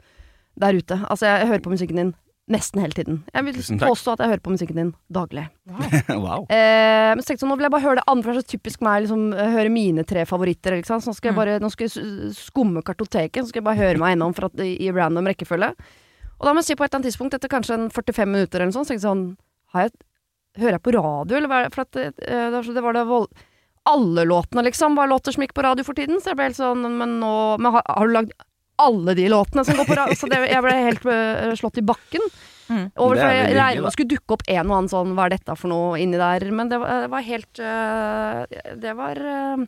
der 0.60 0.76
ute. 0.76 0.98
Altså, 1.08 1.30
jeg 1.30 1.48
hører 1.54 1.64
på 1.64 1.72
musikken 1.72 2.02
din 2.02 2.16
nesten 2.50 2.82
hele 2.82 2.96
tiden. 2.98 3.18
Jeg 3.34 3.46
vil 3.46 3.58
påstå 3.82 4.14
at 4.16 4.20
jeg 4.24 4.32
hører 4.32 4.42
på 4.46 4.52
musikken 4.56 4.76
din 4.80 4.92
daglig. 5.14 5.44
wow. 6.26 6.48
Eh, 6.50 7.14
men 7.14 7.22
så 7.22 7.30
tenkte 7.32 7.46
jeg 7.46 7.50
nå 7.52 7.58
vil 7.60 7.68
jeg 7.68 7.74
bare 7.76 7.86
høre 7.86 8.00
det 8.02 8.08
andre, 8.10 8.24
for 8.26 8.34
det 8.34 8.42
er 8.42 8.48
så 8.48 8.54
typisk 8.58 8.82
meg 8.86 9.04
liksom, 9.06 9.24
eh, 9.38 9.52
høre 9.54 9.70
mine 9.74 10.06
tre 10.10 10.26
favoritter. 10.30 10.78
Ikke 10.80 10.90
sant? 10.90 11.06
Så 11.06 11.12
nå 11.12 11.16
skal 11.20 11.30
jeg 11.32 11.38
Mm. 11.38 11.42
bare 11.44 11.60
nå 11.62 11.70
skal 11.72 11.88
jeg 11.88 12.34
skumme 12.36 12.82
kartoteket, 12.84 13.44
så 13.44 13.50
skal 13.54 13.62
jeg 13.62 13.68
bare 13.70 13.82
høre 13.82 14.02
meg 14.02 14.18
innom 14.18 14.34
for 14.36 14.50
at, 14.50 14.60
i, 14.66 14.90
random 14.92 15.30
rekkefølge. 15.30 15.72
Og 16.40 16.46
da 16.48 16.54
må 16.54 16.62
jeg 16.64 16.72
si 16.72 16.76
på 16.80 16.84
et 16.86 16.90
eller 16.90 17.00
annet 17.04 17.12
tidspunkt, 17.12 17.34
etter 17.36 17.52
kanskje 17.52 17.76
en 17.78 17.90
45 17.92 18.26
minutter 18.32 18.60
eller 18.60 18.72
noe 18.72 18.78
sånt, 18.80 18.88
så 18.88 18.94
tenkte 18.96 19.04
jeg 19.06 19.12
sånn 19.12 19.38
har 19.76 19.88
jeg, 19.90 19.92
Hører 20.58 20.72
jeg 20.80 20.82
på 20.82 20.92
radio, 20.96 21.38
eller 21.38 21.48
hva 21.48 21.58
er 21.60 21.64
det? 21.70 21.74
For 21.76 21.82
at 21.86 21.92
det, 21.94 22.06
eh, 22.26 22.50
det 22.50 22.54
var 22.58 22.64
så- 22.64 22.74
det 22.74 22.82
var 22.84 22.94
det 22.94 23.06
vold... 23.08 23.28
Alle 23.86 24.26
låtene, 24.26 24.64
liksom, 24.66 24.96
var 24.98 25.08
låter 25.08 25.32
som 25.32 25.44
gikk 25.44 25.54
på 25.54 25.64
radio 25.64 25.84
for 25.86 25.94
tiden. 25.94 26.18
Så 26.20 26.32
jeg 26.34 26.36
ble 26.36 26.48
helt 26.50 26.58
sånn 26.58 26.82
Men 26.98 27.20
nå 27.22 27.58
men 27.62 27.72
har, 27.72 27.84
har 27.88 28.08
du 28.08 28.14
lagd 28.14 28.32
alle 28.82 29.16
de 29.18 29.28
låtene 29.32 29.66
som 29.68 29.78
går 29.80 29.90
på 29.90 29.98
radio? 30.00 30.18
Så 30.20 30.30
det, 30.32 30.40
jeg 30.52 30.64
ble 30.66 30.78
helt 30.86 31.06
eh, 31.12 31.54
slått 31.60 31.80
i 31.82 31.86
bakken. 31.86 32.26
Mm. 32.70 32.84
Over, 33.02 33.18
for 33.18 33.26
er 33.26 33.38
jeg 33.38 33.54
regner 33.58 33.86
med 33.86 33.96
skulle 33.96 34.12
dukke 34.12 34.36
opp 34.36 34.44
en 34.46 34.60
og 34.68 34.76
annen 34.76 34.90
sånn 34.92 35.14
Hva 35.18 35.24
er 35.26 35.34
dette 35.34 35.56
for 35.58 35.72
noe 35.72 35.96
inni 35.98 36.20
der? 36.22 36.44
Men 36.54 36.70
det 36.70 36.78
var, 36.78 37.00
det 37.02 37.08
var 37.10 37.24
helt 37.26 37.62
øh, 37.66 38.60
Det 38.78 38.94
var 39.00 39.22
øh, 39.32 39.64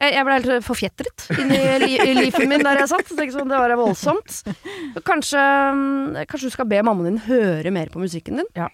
Jeg, 0.00 0.22
ble 0.24 0.38
helt 0.38 0.64
forfjetret 0.64 1.26
inni 1.36 1.58
li, 1.82 1.90
i 2.00 2.14
livet 2.16 2.48
min 2.48 2.64
der 2.64 2.80
jeg 2.80 2.88
satt. 2.94 3.12
Jeg 3.12 3.34
sånn, 3.34 3.52
det 3.52 3.60
var 3.60 3.76
voldsomt. 3.76 4.40
Kanskje, 5.04 5.44
mm, 5.76 6.24
kanskje 6.32 6.48
du 6.48 6.56
skal 6.56 6.68
be 6.72 6.80
mammaen 6.80 7.10
din 7.10 7.22
høre 7.28 7.72
mer 7.76 7.92
på 7.92 8.00
musikken 8.00 8.40
din? 8.40 8.50
Ja. 8.56 8.70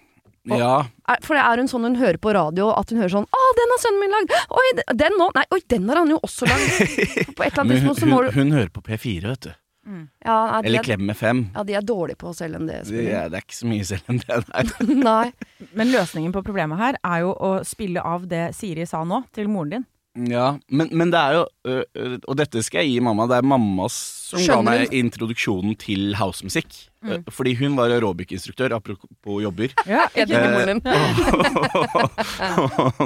Er, 0.51 1.19
for 1.23 1.39
er 1.39 1.59
hun 1.61 1.69
sånn 1.71 1.87
hun 1.87 1.95
hører 1.95 2.19
på 2.19 2.33
radio, 2.35 2.67
at 2.75 2.91
hun 2.91 2.99
hører 2.99 3.13
sånn 3.13 3.27
'Å, 3.31 3.43
den 3.59 3.71
har 3.71 3.79
sønnen 3.79 4.01
min 4.03 4.15
lagd'. 4.15 4.33
Oi, 4.51 4.65
den 4.99 5.15
nå. 5.19 5.29
Nei, 5.37 5.45
oi, 5.55 5.59
den 5.71 5.87
har 5.87 6.01
han 6.01 6.11
jo 6.11 6.19
også 6.19 6.47
lagd. 6.49 6.67
På 7.37 7.45
et 7.45 7.53
eller 7.53 7.63
annet 7.63 7.77
tidspunkt 7.77 8.03
så 8.03 8.09
må 8.11 8.23
hun, 8.25 8.33
hun 8.35 8.51
hører 8.51 8.71
på 8.75 8.83
P4, 8.83 9.23
vet 9.29 9.47
du. 9.47 9.53
Ja, 9.83 10.35
nei, 10.51 10.61
de 10.63 10.67
Eller 10.69 10.83
klem 10.85 11.05
med 11.09 11.17
fem. 11.19 11.41
ja, 11.55 11.63
de 11.67 11.73
er 11.75 11.81
dårlige 11.83 12.17
på 12.21 12.29
å 12.31 12.35
selge 12.37 12.55
enn 12.59 12.67
Det 12.69 12.81
D-spiller. 12.85 13.09
er, 13.23 13.29
det 13.33 13.39
er 13.41 13.45
ikke 13.47 13.57
så 13.57 13.67
mye 13.67 13.87
selv 13.89 14.11
enn 14.13 14.21
det 14.23 14.37
nei. 14.53 14.93
Nei. 15.09 15.31
Men 15.75 15.91
løsningen 15.91 16.31
på 16.35 16.43
problemet 16.45 16.79
her 16.79 16.99
er 17.03 17.25
jo 17.25 17.33
å 17.35 17.49
spille 17.67 17.99
av 18.01 18.27
det 18.31 18.45
Siri 18.55 18.85
sa 18.87 19.03
nå, 19.03 19.23
til 19.35 19.49
moren 19.51 19.69
din. 19.77 19.85
Ja, 20.29 20.59
men, 20.69 20.91
men 20.93 21.09
det 21.09 21.17
er 21.17 21.39
jo 21.39 22.19
Og 22.29 22.35
dette 22.37 22.61
skal 22.61 22.83
jeg 22.85 22.91
gi 22.93 22.99
mamma. 23.01 23.25
Det 23.25 23.39
er 23.39 23.47
mamma 23.49 23.87
som 23.89 24.43
ga 24.45 24.59
meg 24.61 24.91
introduksjonen 24.93 25.73
til 25.81 26.13
housemusikk. 26.19 26.69
Ø, 27.03 27.17
Fordi 27.35 27.53
hun 27.59 27.75
var 27.75 27.91
aerobic-instruktør, 27.91 28.75
apropos 28.77 29.41
jobber. 29.43 29.73
Ja, 29.89 30.05
Jeg 30.15 30.27
digger 30.29 30.53
moren 30.53 30.79
din. 30.79 30.93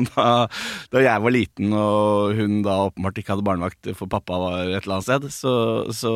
da, 0.16 0.28
da 0.94 1.02
jeg 1.04 1.24
var 1.24 1.34
liten 1.34 1.74
og 1.74 2.36
hun 2.38 2.60
da 2.66 2.76
åpenbart 2.88 3.18
ikke 3.22 3.34
hadde 3.36 3.46
barnevakt 3.48 3.90
for 3.98 4.10
pappa 4.12 4.38
var 4.42 4.60
et 4.70 4.84
eller 4.86 4.98
annet 5.00 5.08
sted, 5.08 5.28
så, 5.34 5.54
så 5.96 6.14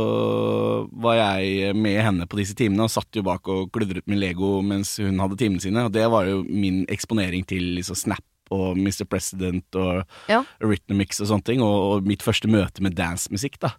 var 1.04 1.18
jeg 1.20 1.76
med 1.78 2.00
henne 2.06 2.28
på 2.30 2.40
disse 2.42 2.56
timene 2.58 2.86
og 2.88 2.94
satt 2.94 3.18
jo 3.18 3.24
bak 3.26 3.48
og 3.52 3.70
kludret 3.74 4.06
med 4.10 4.22
Lego 4.22 4.60
mens 4.66 4.96
hun 5.02 5.20
hadde 5.24 5.40
timene 5.42 5.64
sine. 5.64 5.86
Og 5.88 5.94
det 5.96 6.06
var 6.12 6.30
jo 6.30 6.42
min 6.48 6.84
eksponering 6.92 7.46
til 7.50 7.72
liksom 7.80 7.98
Snap 7.98 8.26
og 8.52 8.76
Mr. 8.78 9.06
President 9.08 9.78
og 9.80 10.02
Ja. 10.30 10.42
Rhythmix 10.60 11.22
og 11.24 11.30
sånne 11.32 11.46
ting, 11.48 11.62
og, 11.64 11.78
og 12.02 12.08
mitt 12.10 12.24
første 12.26 12.50
møte 12.52 12.84
med 12.84 12.98
dancemusikk, 12.98 13.56
da. 13.64 13.70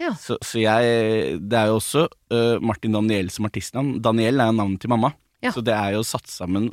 Ja. 0.00 0.14
Så, 0.16 0.38
så 0.40 0.60
jeg 0.62 1.40
Det 1.44 1.58
er 1.60 1.68
jo 1.68 1.76
også 1.80 2.06
uh, 2.08 2.56
Martin 2.64 2.94
Daniel 2.96 3.28
som 3.32 3.44
artistnavn. 3.50 3.98
Daniel 4.02 4.40
er 4.40 4.48
jo 4.50 4.56
navnet 4.56 4.80
til 4.80 4.92
mamma, 4.92 5.12
Ja. 5.44 5.52
så 5.52 5.62
det 5.64 5.74
er 5.76 5.94
jo 5.98 6.02
satt 6.04 6.26
sammen 6.28 6.70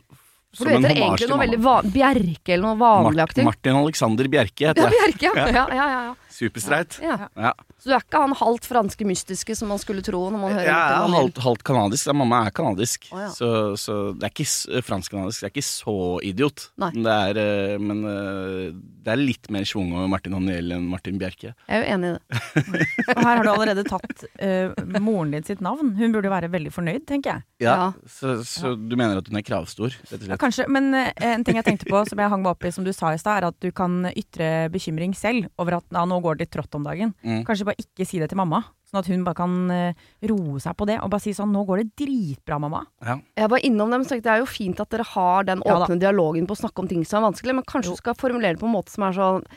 For 0.55 0.65
du 0.67 0.77
heter 0.77 0.95
egentlig 0.95 1.27
noe 1.29 1.41
veldig 1.43 1.91
Bjerke 1.93 2.55
eller 2.55 2.65
noe 2.69 2.79
vanligaktig. 2.79 3.43
Martin 3.47 3.75
Alexander 3.81 4.29
Bjerke 4.31 4.71
heter 4.71 4.87
Ja, 4.87 4.89
jeg. 4.95 5.17
Bjerke, 5.19 5.27
ja. 5.27 5.47
Ja, 5.47 5.67
ja, 5.75 5.87
ja, 5.91 6.01
ja. 6.09 6.15
Superstreit. 6.33 6.99
ja. 7.03 7.29
Ja. 7.37 7.53
Så 7.77 7.91
du 7.91 7.93
er 7.93 8.01
ikke 8.01 8.19
han 8.23 8.33
halvt 8.33 8.65
franske 8.65 9.05
mystiske 9.05 9.53
som 9.55 9.69
man 9.69 9.77
skulle 9.79 10.01
tro 10.01 10.23
når 10.33 10.41
man 10.41 10.53
hører 10.55 10.65
Jeg 10.65 10.73
er 10.73 11.11
halvt, 11.13 11.37
halvt 11.45 11.63
kanadisk. 11.67 12.07
Ja, 12.09 12.15
mamma 12.17 12.39
er 12.47 12.53
kanadisk. 12.57 13.05
oh, 13.13 13.19
ja. 13.21 13.27
så, 13.29 13.49
så 13.77 13.97
det 14.17 14.25
er 14.25 14.33
ikke 14.33 14.81
fransk-kanadisk. 14.87 15.43
Det 15.43 15.47
er 15.47 15.53
ikke 15.53 15.65
så 15.67 15.95
idiot. 16.25 16.65
Nei. 16.81 16.89
Men, 16.95 17.05
det 17.05 17.13
er, 17.13 17.39
øh, 17.43 17.83
men 17.85 18.01
øh, 18.09 18.73
det 19.05 19.13
er 19.13 19.21
litt 19.21 19.51
mer 19.53 19.67
schwung 19.69 19.93
over 19.93 20.09
Martin 20.11 20.33
Haniel 20.35 20.73
enn 20.75 20.87
Martin 20.89 21.19
Bjerke. 21.21 21.53
Jeg 21.53 21.77
er 21.77 21.83
jo 21.85 21.93
enig 21.93 22.09
i 22.09 22.15
det. 22.17 22.41
Og 23.15 23.21
her 23.21 23.29
har 23.29 23.43
du 23.45 23.51
allerede 23.53 23.85
tatt 23.87 24.25
uh, 24.41 24.97
moren 24.99 25.31
din 25.37 25.45
sitt 25.47 25.61
navn. 25.63 25.93
Hun 25.95 26.11
burde 26.17 26.27
jo 26.27 26.33
være 26.33 26.49
veldig 26.51 26.73
fornøyd, 26.73 27.05
tenker 27.07 27.37
jeg. 27.37 27.45
Ja, 27.63 27.77
Ja. 27.77 27.87
Så, 28.09 28.39
så 28.47 28.73
du 28.73 28.95
mener 28.97 29.21
at 29.21 29.29
hun 29.29 29.37
er 29.37 29.45
kravstor, 29.45 29.93
rett 30.09 30.23
og 30.25 30.27
Ja, 30.33 30.37
kanskje, 30.41 30.65
men 30.67 30.89
uh, 30.97 31.11
en 31.23 31.45
ting 31.45 31.55
jeg 31.61 31.65
tenkte 31.69 31.87
på 31.87 32.01
som 32.09 32.19
jeg 32.19 32.33
hang 32.33 32.41
meg 32.43 32.55
opp 32.55 32.65
i, 32.65 32.73
som 32.73 32.83
du 32.83 32.91
sa 32.91 33.13
i 33.13 33.21
stad, 33.21 33.43
er 33.43 33.47
at 33.53 33.57
du 33.63 33.69
kan 33.71 34.09
ytre 34.11 34.67
bekymring 34.73 35.13
selv 35.15 35.47
over 35.61 35.77
at 35.79 35.85
ja, 35.93 36.03
nå 36.09 36.17
går 36.25 36.26
det 36.35 36.45
litt 36.47 36.51
trått 36.57 36.75
om 36.75 36.83
dagen. 36.83 37.13
Mm. 37.23 37.45
Kanskje 37.47 37.65
bare 37.69 37.79
ikke 37.79 38.05
si 38.09 38.19
det 38.19 38.27
til 38.33 38.37
mamma, 38.41 38.63
sånn 38.89 38.99
at 38.99 39.07
hun 39.11 39.23
bare 39.23 39.39
kan 39.39 39.55
eh, 39.71 39.93
roe 40.27 40.59
seg 40.59 40.75
på 40.75 40.87
det 40.89 40.97
og 41.03 41.09
bare 41.13 41.23
si 41.23 41.33
sånn 41.37 41.53
nå 41.53 41.63
går 41.67 41.83
det 41.83 41.87
dritbra, 42.03 42.57
mamma. 42.59 42.83
Ja. 43.05 43.15
Jeg 43.37 43.49
var 43.53 43.63
innom 43.63 43.91
dem, 43.95 44.03
så 44.03 44.15
tenkte 44.15 44.27
det 44.31 44.35
er 44.35 44.43
jo 44.43 44.49
fint 44.51 44.79
at 44.83 44.89
dere 44.91 45.07
har 45.13 45.47
den 45.47 45.63
Ja 45.63 45.77
åpne 45.77 45.99
dialogen 46.01 46.47
på 46.49 46.57
å 46.57 46.61
snakke 46.63 46.83
om 46.83 46.87
ting 46.91 47.05
som 47.05 47.21
er 47.21 47.29
vanskelig, 47.31 47.55
men 47.55 47.63
kanskje 47.67 47.95
du 47.95 48.01
skal 48.03 48.19
formulere 48.19 48.57
det 48.57 48.63
på 48.63 48.67
en 48.67 48.75
måte 48.75 48.91
som 48.91 49.07
er 49.07 49.15
sånn 49.15 49.47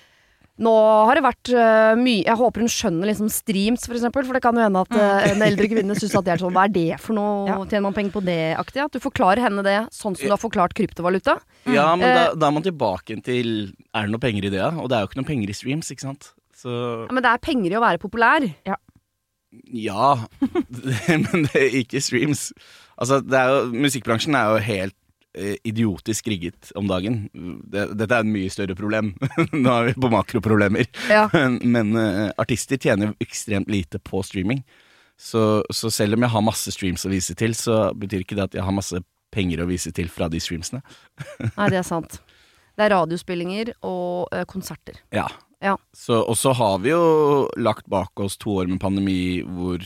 nå 0.60 0.72
har 1.08 1.16
det 1.16 1.22
vært 1.24 1.50
uh, 1.56 1.94
mye 1.96 2.20
Jeg 2.26 2.36
håper 2.36 2.60
hun 2.60 2.68
skjønner 2.68 3.08
liksom 3.08 3.30
streams, 3.32 3.86
for 3.88 3.96
eksempel. 3.96 4.26
For 4.28 4.36
det 4.36 4.42
kan 4.44 4.58
jo 4.58 4.64
hende 4.66 4.82
at 4.84 4.92
uh, 4.92 5.30
en 5.30 5.44
eldre 5.46 5.68
kvinne 5.70 5.96
syns 5.96 6.12
at 6.18 6.26
det 6.26 6.34
er 6.34 6.42
sånn 6.42 6.52
Hva 6.52 6.66
er 6.68 6.74
det 6.74 6.98
for 7.00 7.16
noe? 7.16 7.46
Ja. 7.48 7.56
Tjener 7.64 7.86
man 7.86 7.96
penger 7.96 8.12
på 8.12 8.22
det-aktig? 8.26 8.82
At 8.84 8.92
du 8.92 9.00
forklarer 9.00 9.40
henne 9.46 9.64
det 9.64 9.78
sånn 9.88 10.18
som 10.18 10.26
du 10.28 10.34
har 10.34 10.42
forklart 10.42 10.76
kryptovaluta. 10.76 11.38
Ja, 11.64 11.86
men 11.96 12.04
da, 12.04 12.26
Eh. 12.26 12.36
da 12.36 12.50
er 12.50 12.52
man 12.58 12.66
tilbake 12.66 13.16
til 13.24 13.72
Er 13.94 14.04
det 14.04 14.12
noe 14.12 14.20
penger 14.20 14.50
i 14.50 14.52
det, 14.52 14.60
da? 14.60 14.74
Og 14.76 14.90
det 14.90 14.98
er 14.98 15.06
jo 15.06 15.08
ikke 15.08 15.20
noe 15.22 15.30
penger 15.32 15.48
i 15.48 15.56
streams, 15.56 15.88
ikke 15.94 16.04
sant? 16.04 16.32
Så 16.60 16.70
Ja, 17.06 17.12
men 17.12 17.24
det 17.24 17.32
er 17.32 17.42
penger 17.44 17.72
i 17.72 17.78
å 17.78 17.84
være 17.84 18.02
populær. 18.02 18.46
ja. 18.68 18.78
ja 19.72 20.08
men 21.24 21.46
det 21.48 21.54
er 21.56 21.78
ikke 21.82 22.02
streams. 22.04 22.50
Altså, 23.00 23.20
det 23.24 23.38
er 23.38 23.54
jo 23.54 23.84
Musikkbransjen 23.86 24.36
er 24.36 24.50
jo 24.52 24.64
helt 24.66 24.96
eh, 25.38 25.56
idiotisk 25.64 26.28
rigget 26.28 26.72
om 26.76 26.90
dagen. 26.90 27.22
Det, 27.32 27.88
dette 27.96 28.18
er 28.18 28.26
et 28.26 28.34
mye 28.34 28.52
større 28.52 28.76
problem. 28.78 29.14
Nå 29.64 29.72
er 29.72 29.90
vi 29.90 29.96
på 29.96 30.12
makroproblemer. 30.12 30.90
Ja. 31.08 31.26
Men, 31.36 31.58
men 31.64 31.96
eh, 31.96 32.28
artister 32.40 32.80
tjener 32.80 33.16
ekstremt 33.24 33.70
lite 33.72 34.02
på 34.02 34.22
streaming. 34.26 34.62
Så, 35.20 35.62
så 35.68 35.90
selv 35.92 36.16
om 36.16 36.24
jeg 36.24 36.32
har 36.32 36.44
masse 36.44 36.72
streams 36.72 37.04
å 37.04 37.12
vise 37.12 37.34
til, 37.36 37.52
så 37.56 37.90
betyr 37.92 38.22
ikke 38.24 38.38
det 38.38 38.46
at 38.48 38.54
jeg 38.56 38.64
har 38.64 38.72
masse 38.72 39.02
penger 39.34 39.60
å 39.62 39.68
vise 39.68 39.92
til 39.92 40.08
fra 40.12 40.30
de 40.32 40.40
streamsene. 40.40 40.80
Nei, 41.58 41.68
det 41.72 41.82
er 41.82 41.86
sant. 41.86 42.16
Det 42.72 42.86
er 42.86 42.94
radiospillinger 42.94 43.74
og 43.84 44.32
øh, 44.32 44.46
konserter. 44.48 45.02
Ja. 45.12 45.26
Ja. 45.62 45.76
Så, 45.92 46.22
og 46.26 46.36
så 46.40 46.54
har 46.56 46.78
vi 46.80 46.90
jo 46.94 47.48
lagt 47.60 47.86
bak 47.90 48.18
oss 48.24 48.36
to 48.40 48.50
år 48.62 48.68
med 48.70 48.80
pandemi 48.80 49.42
hvor 49.44 49.82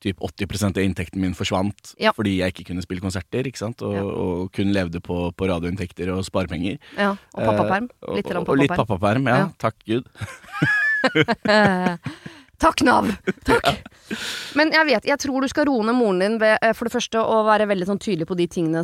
typ 0.00 0.20
80% 0.22 0.78
av 0.78 0.84
inntekten 0.86 1.18
min 1.20 1.34
forsvant 1.34 1.94
Ja. 1.98 2.12
fordi 2.14 2.36
jeg 2.38 2.52
ikke 2.54 2.68
kunne 2.70 2.84
spille 2.84 3.02
konserter, 3.02 3.42
ikke 3.50 3.58
sant? 3.58 3.82
Og, 3.82 3.94
Ja. 3.98 4.02
og 4.04 4.52
kun 4.54 4.70
levde 4.72 5.00
på, 5.02 5.32
på 5.34 5.48
radioinntekter 5.50 6.12
og 6.14 6.22
sparepenger. 6.24 6.78
Ja, 6.96 7.10
og 7.34 7.42
pappaperm. 7.44 7.88
Eh, 8.06 8.14
Litt 8.20 8.28
pappaperm. 8.30 8.48
og, 8.48 8.58
litt 8.62 8.70
pappaperm. 8.78 9.26
ja. 9.26 9.36
Ja. 9.38 9.48
Takk 9.58 9.74
Gud. 9.84 10.06
Takk, 12.58 12.80
Nav! 12.82 13.06
Takk! 13.46 13.68
Men 14.58 14.72
jeg 14.74 14.86
vet, 14.88 15.04
jeg 15.06 15.20
tror 15.22 15.44
du 15.44 15.48
skal 15.50 15.68
roe 15.68 15.84
ned 15.86 15.94
moren 15.94 16.18
din 16.24 16.38
ved 16.42 16.56
eh, 16.64 16.72
for 16.74 16.88
det 16.88 16.94
første 16.96 17.20
å 17.22 17.44
være 17.46 17.68
veldig 17.70 17.86
sånn 17.86 18.00
tydelig 18.02 18.26
på 18.26 18.34
de 18.38 18.48
tingene 18.50 18.82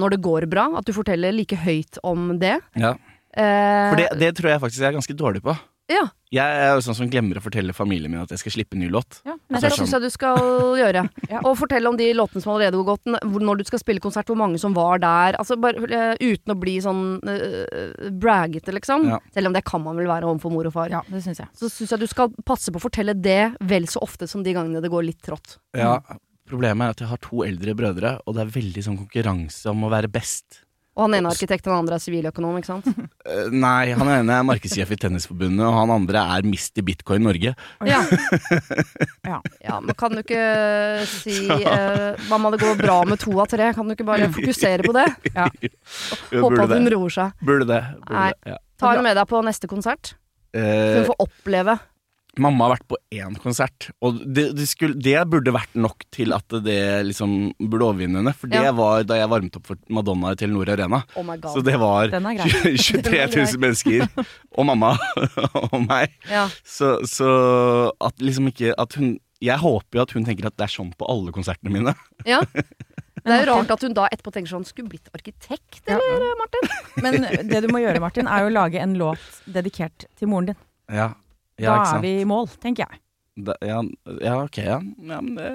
når 0.00 0.16
det 0.16 0.20
går 0.24 0.46
bra. 0.50 0.64
At 0.80 0.88
du 0.88 0.92
forteller 0.96 1.30
like 1.34 1.54
høyt 1.62 2.00
om 2.02 2.32
det. 2.42 2.56
Ja. 2.74 2.96
Eh, 3.34 3.90
For 3.92 4.00
det, 4.02 4.08
det 4.18 4.32
tror 4.38 4.50
jeg 4.54 4.62
faktisk 4.64 4.82
jeg 4.82 4.90
er 4.90 4.98
ganske 4.98 5.14
dårlig 5.18 5.44
på. 5.46 5.54
Ja, 5.92 6.06
Jeg 6.32 6.62
er 6.64 6.70
jo 6.74 6.82
sånn 6.82 6.96
som 6.96 7.08
glemmer 7.12 7.38
å 7.38 7.42
fortelle 7.44 7.74
familien 7.76 8.10
min 8.10 8.22
at 8.22 8.32
jeg 8.32 8.40
skal 8.40 8.54
slippe 8.56 8.74
en 8.74 8.80
ny 8.82 8.88
låt. 8.90 9.20
Ja, 9.26 9.36
det 9.36 9.58
Altså, 9.60 9.82
syns 9.82 9.92
jeg 9.94 10.02
du 10.02 10.10
skal 10.10 10.38
gjøre. 10.80 11.04
Ja. 11.34 11.40
Og 11.46 11.56
fortelle 11.58 11.88
om 11.88 11.96
de 11.98 12.08
låtene 12.14 12.42
som 12.42 12.52
allerede 12.54 12.78
har 12.78 12.86
gått, 12.88 13.06
når 13.06 13.60
du 13.60 13.64
skal 13.68 13.80
spille 13.82 14.02
konsert, 14.02 14.28
hvor 14.30 14.38
mange 14.38 14.58
som 14.60 14.74
var 14.76 15.00
der. 15.02 15.38
Altså 15.40 15.56
bare 15.60 15.82
eh, 15.84 16.14
Uten 16.24 16.54
å 16.54 16.58
bli 16.58 16.76
sånn 16.82 17.02
uh, 17.22 18.10
braggete, 18.22 18.74
liksom. 18.76 19.08
Ja. 19.12 19.20
Selv 19.34 19.50
om 19.50 19.56
det 19.56 19.64
kan 19.66 19.82
man 19.84 19.98
vel 19.98 20.10
være 20.10 20.28
overfor 20.28 20.54
mor 20.54 20.68
og 20.68 20.76
far. 20.76 20.92
Ja, 20.92 21.02
det 21.10 21.24
synes 21.24 21.42
jeg. 21.42 21.50
Så 21.58 21.70
syns 21.72 21.94
jeg 21.94 22.04
du 22.04 22.08
skal 22.10 22.34
passe 22.46 22.72
på 22.72 22.80
å 22.80 22.86
fortelle 22.86 23.16
det 23.18 23.54
vel 23.64 23.88
så 23.90 24.02
ofte 24.04 24.28
som 24.30 24.44
de 24.46 24.54
gangene 24.56 24.82
det 24.84 24.92
går 24.92 25.06
litt 25.10 25.22
trått. 25.24 25.58
Ja, 25.76 25.98
Problemet 26.44 26.84
er 26.84 26.92
at 26.92 27.00
jeg 27.00 27.08
har 27.08 27.20
to 27.24 27.40
eldre 27.46 27.72
brødre, 27.76 28.10
og 28.28 28.36
det 28.36 28.42
er 28.42 28.52
veldig 28.52 28.82
sånn 28.84 28.98
konkurranse 29.00 29.70
om 29.72 29.86
å 29.86 29.92
være 29.92 30.10
best. 30.12 30.60
Og 30.94 31.08
han 31.08 31.16
ene 31.18 31.26
er 31.26 31.34
arkitekt, 31.34 31.64
den 31.66 31.74
andre 31.74 31.96
er 31.98 32.02
siviløkonom, 32.02 32.58
ikke 32.60 32.70
sant? 32.70 32.88
Eh, 33.24 33.46
nei, 33.48 33.88
han 33.96 34.08
ene 34.12 34.34
er 34.36 34.42
markedssjef 34.44 34.90
i 34.92 34.96
Tennisforbundet, 35.00 35.62
og 35.64 35.72
han 35.72 35.92
andre 35.94 36.20
er 36.36 36.44
Misty 36.44 36.82
Bitcoin 36.84 37.24
Norge. 37.24 37.54
Ja. 37.88 38.02
Ja. 39.24 39.38
ja, 39.64 39.78
men 39.80 39.96
kan 39.96 40.12
du 40.12 40.20
ikke 40.20 40.42
si 41.08 41.46
eh, 41.56 42.18
Hva 42.28 42.36
med 42.38 42.52
det 42.54 42.60
går 42.60 42.76
bra 42.82 42.98
med 43.08 43.22
to 43.22 43.32
av 43.40 43.48
tre? 43.48 43.70
Kan 43.72 43.88
du 43.88 43.94
ikke 43.94 44.04
bare 44.06 44.28
fokusere 44.34 44.84
på 44.84 44.92
det? 44.92 45.06
Ja. 45.32 45.46
Håpe 46.34 46.66
at 46.66 46.74
hun 46.76 46.90
roer 46.92 47.14
seg. 47.16 47.40
Burde 47.40 47.66
det. 47.70 47.80
Burde 48.04 48.18
Nei. 48.18 48.28
det 48.44 48.52
ja. 48.52 48.60
Ta 48.80 48.92
henne 48.92 49.06
med 49.08 49.16
deg 49.16 49.30
på 49.30 49.40
neste 49.46 49.70
konsert. 49.70 50.12
Så 50.54 50.60
Eh, 50.60 51.00
hun 51.00 51.08
får 51.08 51.16
oppleve. 51.24 51.78
Mamma 52.40 52.64
har 52.66 52.72
vært 52.76 52.86
på 52.90 52.96
én 53.14 53.34
konsert, 53.42 53.90
og 54.02 54.18
det, 54.26 54.48
det, 54.58 54.66
skulle, 54.70 54.96
det 54.98 55.16
burde 55.30 55.52
vært 55.54 55.74
nok 55.78 56.02
til 56.14 56.32
at 56.34 56.48
det 56.64 56.78
liksom 57.06 57.52
burde 57.60 57.86
overvinne 57.86 58.20
henne. 58.22 58.32
For 58.34 58.50
det 58.50 58.62
Ja. 58.64 58.72
var 58.74 59.04
da 59.06 59.18
jeg 59.20 59.30
varmet 59.30 59.56
opp 59.60 59.66
for 59.70 59.76
Madonna 59.88 60.32
i 60.34 60.38
Telenor 60.40 60.68
Arena. 60.74 61.02
Oh 61.16 61.22
my 61.26 61.36
Så 61.42 61.62
det 61.64 61.76
var 61.80 62.08
Den 62.14 62.26
er 62.26 62.34
grei. 62.40 62.74
23 62.88 63.26
000 63.36 63.60
mennesker, 63.62 64.08
og 64.58 64.66
mamma 64.66 64.94
og 65.72 65.78
meg. 65.86 66.14
Ja. 66.30 66.48
Så, 66.64 66.96
så 67.06 67.28
at 68.00 68.18
liksom 68.18 68.48
ikke 68.50 68.74
at 68.78 68.94
hun 68.98 69.18
Jeg 69.44 69.58
håper 69.60 69.98
jo 69.98 70.02
at 70.06 70.12
hun 70.16 70.24
tenker 70.24 70.46
at 70.48 70.54
det 70.56 70.64
er 70.64 70.72
sånn 70.72 70.92
på 70.96 71.04
alle 71.10 71.32
konsertene 71.34 71.70
mine. 71.74 71.92
ja. 72.26 72.40
Det 73.24 73.32
er 73.32 73.44
jo 73.46 73.52
rart 73.54 73.70
at 73.72 73.82
hun 73.86 73.94
da 73.96 74.04
etterpå 74.12 74.32
tenker 74.34 74.50
sånn 74.52 74.64
Skulle 74.68 74.90
blitt 74.92 75.08
arkitekt, 75.16 75.82
Ja. 75.88 75.98
Martin? 76.40 76.70
Men 77.04 77.48
det 77.48 77.60
du 77.64 77.68
må 77.72 77.80
gjøre, 77.80 78.00
Martin, 78.04 78.26
er 78.28 78.44
jo 78.44 78.50
å 78.50 78.54
lage 78.56 78.80
en 78.80 78.94
låt 79.00 79.20
dedikert 79.48 80.06
til 80.18 80.28
moren 80.28 80.50
din. 80.52 80.58
Ja, 80.92 81.12
ja 81.58 81.74
da 81.76 81.82
ikke 81.84 81.96
er 81.98 82.02
vi 82.02 82.20
i 82.20 82.24
mål, 82.28 82.46
tenker 82.60 82.86
jeg. 82.88 83.00
Da, 83.36 83.50
ja, 83.66 83.80
ja, 84.22 84.34
ok, 84.44 84.58
ja. 84.62 84.76
ja 84.78 85.16
men 85.20 85.34
det, 85.34 85.48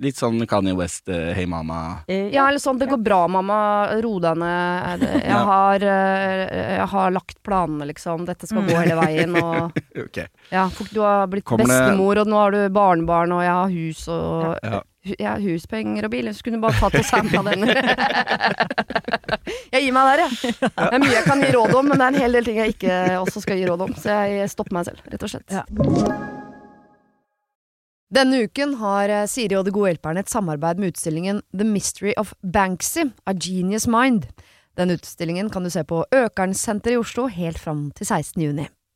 litt 0.00 0.16
sånn 0.16 0.38
Kanye 0.48 0.72
West, 0.74 1.06
eh, 1.12 1.34
Hey 1.36 1.44
Mama. 1.44 1.98
Eh, 2.08 2.30
Ja, 2.32 2.46
eller 2.48 2.58
sånn 2.58 2.78
'Det 2.80 2.88
går 2.88 3.02
bra, 3.04 3.26
mamma. 3.28 3.92
Ro 4.00 4.14
deg 4.24 4.38
ned. 4.40 5.00
Jeg 5.20 5.28
Ja. 5.28 5.44
har, 5.44 5.76
eh, 5.84 6.76
jeg 6.78 6.88
har 6.88 7.10
lagt 7.10 7.42
planene, 7.44 7.84
liksom. 7.92 8.24
Dette 8.24 8.46
skal 8.48 8.62
gå 8.64 8.72
hele 8.80 8.96
veien. 8.96 9.36
Og 9.44 9.72
Ok. 10.00 10.16
ja, 10.50 10.68
du 10.92 11.00
har 11.00 11.26
blitt 11.26 11.44
Kommer 11.44 11.66
det- 11.66 11.76
bestemor, 11.76 12.16
og 12.20 12.26
nå 12.26 12.36
har 12.40 12.50
du 12.52 12.68
barnebarn, 12.70 13.32
og 13.32 13.42
jeg 13.42 13.52
har 13.52 13.68
hus, 13.68 14.08
og 14.08 14.58
Ja. 14.64 14.80
Ja, 15.18 15.34
huspenger 15.40 16.06
og 16.06 16.12
bil. 16.14 16.30
Så 16.34 16.44
kunne 16.44 16.60
du 16.60 16.64
bare 16.64 16.78
tatt 16.80 16.98
og 17.00 17.06
samla 17.08 17.42
den. 17.50 17.66
jeg 19.74 19.84
gir 19.84 19.92
meg 19.96 20.10
der, 20.10 20.24
jeg. 20.24 20.54
Det 20.60 20.88
er 20.88 21.02
mye 21.02 21.16
jeg 21.16 21.26
kan 21.28 21.44
gi 21.44 21.50
råd 21.56 21.76
om, 21.80 21.90
men 21.90 22.00
det 22.00 22.06
er 22.06 22.14
en 22.14 22.22
hel 22.24 22.38
del 22.38 22.48
ting 22.48 22.62
jeg 22.62 22.76
ikke 22.76 22.94
også 23.20 23.44
skal 23.44 23.60
gi 23.60 23.68
råd 23.68 23.84
om. 23.88 23.94
Så 24.00 24.16
jeg 24.32 24.52
stopper 24.52 24.78
meg 24.78 24.88
selv, 24.88 25.04
rett 25.12 25.26
og 25.26 25.34
slett. 25.34 25.54
Ja. 25.54 25.64
Denne 28.14 28.44
uken 28.46 28.76
har 28.78 29.10
eh, 29.10 29.26
Siri 29.26 29.56
og 29.58 29.64
De 29.66 29.72
gode 29.74 29.90
hjelperne 29.90 30.22
et 30.22 30.30
samarbeid 30.30 30.78
med 30.78 30.92
utstillingen 30.92 31.40
The 31.56 31.66
Mystery 31.66 32.12
of 32.20 32.34
Banksy, 32.42 33.08
A 33.26 33.34
Genius 33.34 33.88
Mind. 33.90 34.28
Den 34.78 34.94
utstillingen 34.94 35.50
kan 35.50 35.64
du 35.66 35.70
se 35.70 35.82
på 35.86 36.04
Økernsenteret 36.14 36.94
i 36.94 37.00
Oslo 37.00 37.26
helt 37.30 37.58
fram 37.58 37.88
til 37.96 38.06
16. 38.06 38.42
juni. 38.42 38.68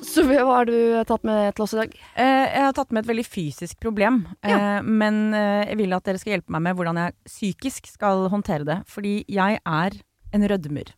Sofie, 0.00 0.40
hva 0.44 0.60
har 0.60 0.68
du 0.68 0.76
tatt 1.08 1.24
med 1.28 1.54
til 1.56 1.64
oss 1.64 1.74
i 1.76 1.80
dag? 1.82 1.96
Eh, 2.14 2.44
jeg 2.46 2.64
har 2.64 2.76
tatt 2.76 2.92
med 2.94 3.04
et 3.04 3.10
veldig 3.10 3.26
fysisk 3.26 3.80
problem, 3.82 4.22
eh, 4.46 4.80
men 4.86 5.34
eh, 5.36 5.68
jeg 5.70 5.80
vil 5.82 5.96
at 5.96 6.06
dere 6.08 6.20
skal 6.22 6.34
hjelpe 6.36 6.54
meg 6.54 6.64
med 6.68 6.78
hvordan 6.78 7.00
jeg 7.02 7.16
psykisk 7.28 7.90
skal 7.92 8.24
håndtere 8.32 8.66
det. 8.68 8.78
Fordi 8.90 9.20
jeg 9.28 9.60
er 9.60 10.00
en 10.32 10.48
rødmer. 10.54 10.94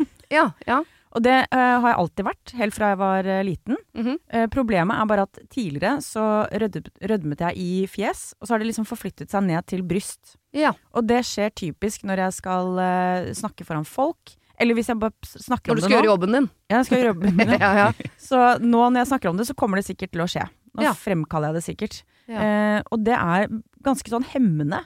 Ja, 0.32 0.48
ja. 0.66 0.80
Og 1.14 1.22
det 1.22 1.34
eh, 1.44 1.74
har 1.78 1.84
jeg 1.92 1.98
alltid 2.00 2.26
vært, 2.26 2.52
helt 2.58 2.74
fra 2.74 2.88
jeg 2.90 2.98
var 2.98 3.28
eh, 3.30 3.42
liten. 3.46 3.76
Mhm. 3.94 4.14
Eh, 4.34 4.46
problemet 4.50 4.98
er 4.98 5.10
bare 5.10 5.26
at 5.28 5.42
tidligere 5.52 6.00
så 6.02 6.24
rødmet, 6.50 7.44
jeg 7.44 7.60
i 7.60 7.84
fjes, 7.86 8.32
og 8.40 8.48
så 8.48 8.54
har 8.54 8.62
det 8.64 8.72
liksom 8.72 8.88
forflyttet 8.88 9.30
seg 9.30 9.46
ned 9.46 9.62
til 9.70 9.84
bryst. 9.86 10.34
Ja. 10.56 10.72
Og 10.96 11.06
det 11.06 11.20
skjer 11.28 11.54
typisk 11.54 12.02
når 12.08 12.24
jeg 12.26 12.38
skal 12.40 12.80
eh, 12.82 13.30
snakke 13.38 13.66
foran 13.68 13.86
folk. 13.86 14.34
Eller 14.60 14.74
hvis 14.78 14.86
jeg 14.92 14.98
bare 15.00 15.12
snakker 15.26 15.72
om 15.72 15.76
det 15.76 15.82
nå. 15.82 15.88
Når 15.88 15.88
du 15.88 15.88
skal 15.88 15.96
gjøre 15.98 16.10
jobben 16.12 16.32
din. 16.36 16.48
Ja, 16.70 16.76
jeg 16.78 16.86
skal 16.86 16.98
gjøre 17.00 17.10
jobben 17.14 17.36
min. 17.40 17.54
ja. 17.64 17.70
ja. 17.80 17.88
Så 18.22 18.42
nå 18.62 18.82
når 18.90 19.00
jeg 19.02 19.10
snakker 19.12 19.30
om 19.32 19.36
det, 19.40 19.46
så 19.48 19.54
kommer 19.58 19.80
det 19.80 19.86
sikkert 19.88 20.12
til 20.14 20.22
å 20.24 20.28
skje. 20.30 20.46
Nå 20.74 20.92
fremkaller 20.98 21.50
jeg 21.52 21.58
det 21.58 21.64
sikkert. 21.68 21.96
Ja. 22.30 22.40
Eh, 22.40 22.80
og 22.94 23.02
det 23.06 23.14
er 23.18 23.48
ganske 23.84 24.10
sånn 24.10 24.26
hemmende. 24.32 24.80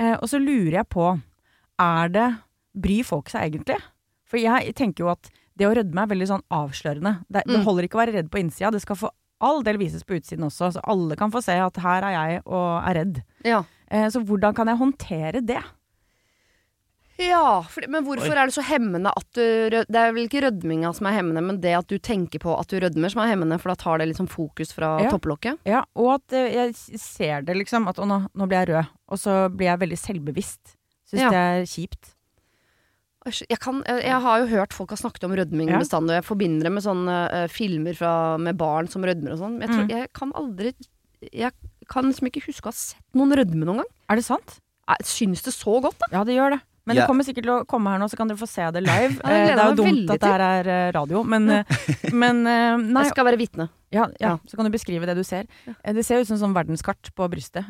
Eh, 0.00 0.16
og 0.18 0.26
så 0.28 0.40
lurer 0.42 0.80
jeg 0.80 0.88
på, 0.92 1.10
er 1.80 2.08
det 2.14 2.28
Bryr 2.74 3.04
folk 3.06 3.28
seg 3.30 3.46
egentlig? 3.52 3.76
For 4.26 4.40
jeg 4.42 4.72
tenker 4.74 5.04
jo 5.04 5.12
at 5.12 5.28
det 5.54 5.68
å 5.68 5.74
rødme 5.76 6.02
er 6.02 6.10
veldig 6.10 6.26
sånn 6.32 6.42
avslørende. 6.50 7.12
Det, 7.28 7.44
det 7.46 7.60
Mm. 7.60 7.64
holder 7.68 7.86
ikke 7.86 8.00
å 8.00 8.02
være 8.02 8.14
redd 8.16 8.30
på 8.32 8.40
innsida, 8.42 8.72
det 8.74 8.80
skal 8.82 8.96
for 8.98 9.12
all 9.44 9.62
del 9.62 9.76
vises 9.78 10.02
på 10.02 10.16
utsiden 10.18 10.48
også. 10.48 10.72
Så 10.74 10.80
alle 10.90 11.14
kan 11.20 11.30
få 11.30 11.42
se 11.44 11.54
at 11.62 11.76
her 11.84 12.02
er 12.08 12.14
jeg 12.16 12.42
og 12.48 12.82
er 12.88 12.94
redd. 12.98 13.22
Ja. 13.46 13.60
Eh, 13.86 14.08
så 14.10 14.24
hvordan 14.26 14.54
kan 14.56 14.66
jeg 14.66 14.80
håndtere 14.80 15.44
det? 15.46 15.60
Ja, 17.18 17.62
for, 17.70 17.84
men 17.88 18.02
hvorfor 18.02 18.34
er 18.34 18.48
det 18.50 18.54
så 18.56 18.62
hemmende 18.66 19.12
at 19.14 19.26
du 19.36 19.42
rød, 19.70 19.86
Det 19.86 20.00
er 20.00 20.12
vel 20.16 20.24
ikke 20.26 20.40
rødminga 20.42 20.90
som 20.96 21.06
er 21.06 21.14
hemmende, 21.20 21.42
men 21.46 21.60
det 21.62 21.74
at 21.78 21.86
du 21.86 21.94
tenker 22.02 22.40
på 22.42 22.54
at 22.58 22.66
du 22.72 22.80
rødmer 22.82 23.12
som 23.12 23.20
er 23.22 23.30
hemmende, 23.30 23.58
for 23.62 23.70
da 23.70 23.76
tar 23.78 23.98
det 24.02 24.08
liksom 24.10 24.26
fokus 24.28 24.72
fra 24.74 24.96
Ja. 25.04 25.10
topplokket? 25.14 25.58
Ja, 25.64 25.84
og 25.94 26.14
at 26.16 26.32
eh, 26.32 26.50
jeg 26.54 26.74
ser 26.98 27.42
det 27.46 27.54
liksom, 27.56 27.86
at 27.88 27.96
å, 28.02 28.06
nå, 28.08 28.26
nå 28.34 28.48
blir 28.50 28.64
jeg 28.64 28.68
rød. 28.74 28.90
Og 29.14 29.18
så 29.22 29.36
blir 29.54 29.70
jeg 29.70 29.78
veldig 29.84 29.98
selvbevisst. 30.00 30.74
Syns 31.06 31.20
Ja. 31.22 31.30
det 31.30 31.38
er 31.38 31.64
kjipt. 31.70 32.10
Jeg, 33.24 33.56
kan, 33.58 33.78
jeg, 33.88 34.02
jeg 34.04 34.20
har 34.20 34.40
jo 34.42 34.46
hørt 34.50 34.74
folk 34.76 34.90
har 34.92 34.98
snakket 35.00 35.24
om 35.24 35.32
rødming 35.32 35.70
Ja. 35.70 35.78
bestandig, 35.80 36.12
og 36.12 36.18
jeg 36.20 36.26
forbinder 36.28 36.66
det 36.68 36.72
med 36.74 36.82
sånne 36.84 37.14
uh, 37.32 37.46
filmer 37.48 37.94
fra, 37.96 38.36
med 38.36 38.58
barn 38.60 38.90
som 38.90 39.00
rødmer 39.06 39.32
og 39.32 39.38
sånn. 39.40 39.60
Jeg, 39.62 39.70
tror, 39.70 39.84
Mm. 39.86 39.88
jeg 39.94 40.12
kan 40.12 40.32
aldri 40.34 40.74
Jeg 41.32 41.52
kan 41.88 42.04
liksom 42.04 42.26
ikke 42.28 42.42
huske 42.44 42.66
å 42.68 42.68
ha 42.68 42.76
sett 42.76 43.00
noen 43.16 43.32
rødme 43.32 43.64
noen 43.64 43.80
gang. 43.80 43.90
Er 44.10 44.16
det 44.16 44.24
sant? 44.26 44.58
Jeg 44.90 45.06
syns 45.08 45.40
det 45.46 45.54
så 45.54 45.80
godt, 45.80 45.96
da. 46.02 46.06
Ja, 46.12 46.24
det 46.28 46.34
gjør 46.36 46.50
det. 46.58 46.60
Men 46.84 46.98
det 46.98 47.06
kommer 47.08 47.24
sikkert 47.24 47.46
til 47.46 47.52
å 47.54 47.60
komme 47.68 47.92
her 47.94 48.00
nå, 48.02 48.08
så 48.12 48.18
kan 48.18 48.28
dere 48.28 48.40
få 48.40 48.48
se 48.50 48.66
det 48.76 48.82
live. 48.84 49.14
Ja, 49.22 49.30
det 49.30 49.38
Eh, 49.38 49.46
det 49.54 49.62
er 49.62 49.70
jo 49.70 49.78
dumt 49.78 50.10
at 50.12 50.20
det 50.20 50.32
her 50.34 50.44
er 50.44 50.68
eh, 50.68 50.90
radio, 50.92 51.22
men, 51.24 51.48
eh, 51.50 51.64
men 52.22 52.42
Nei, 52.44 53.04
Jeg 53.06 53.14
skal 53.14 53.28
være 53.30 53.40
vitne. 53.40 53.68
ja, 53.94 54.04
ja, 54.20 54.34
så 54.50 54.58
kan 54.58 54.66
du 54.66 54.72
beskrive 54.74 55.06
det 55.08 55.14
du 55.16 55.22
ser. 55.24 55.46
Det 55.64 56.04
ser 56.04 56.20
ut 56.20 56.28
som 56.28 56.40
sånn 56.40 56.54
verdenskart 56.56 57.08
på 57.16 57.28
brystet. 57.32 57.64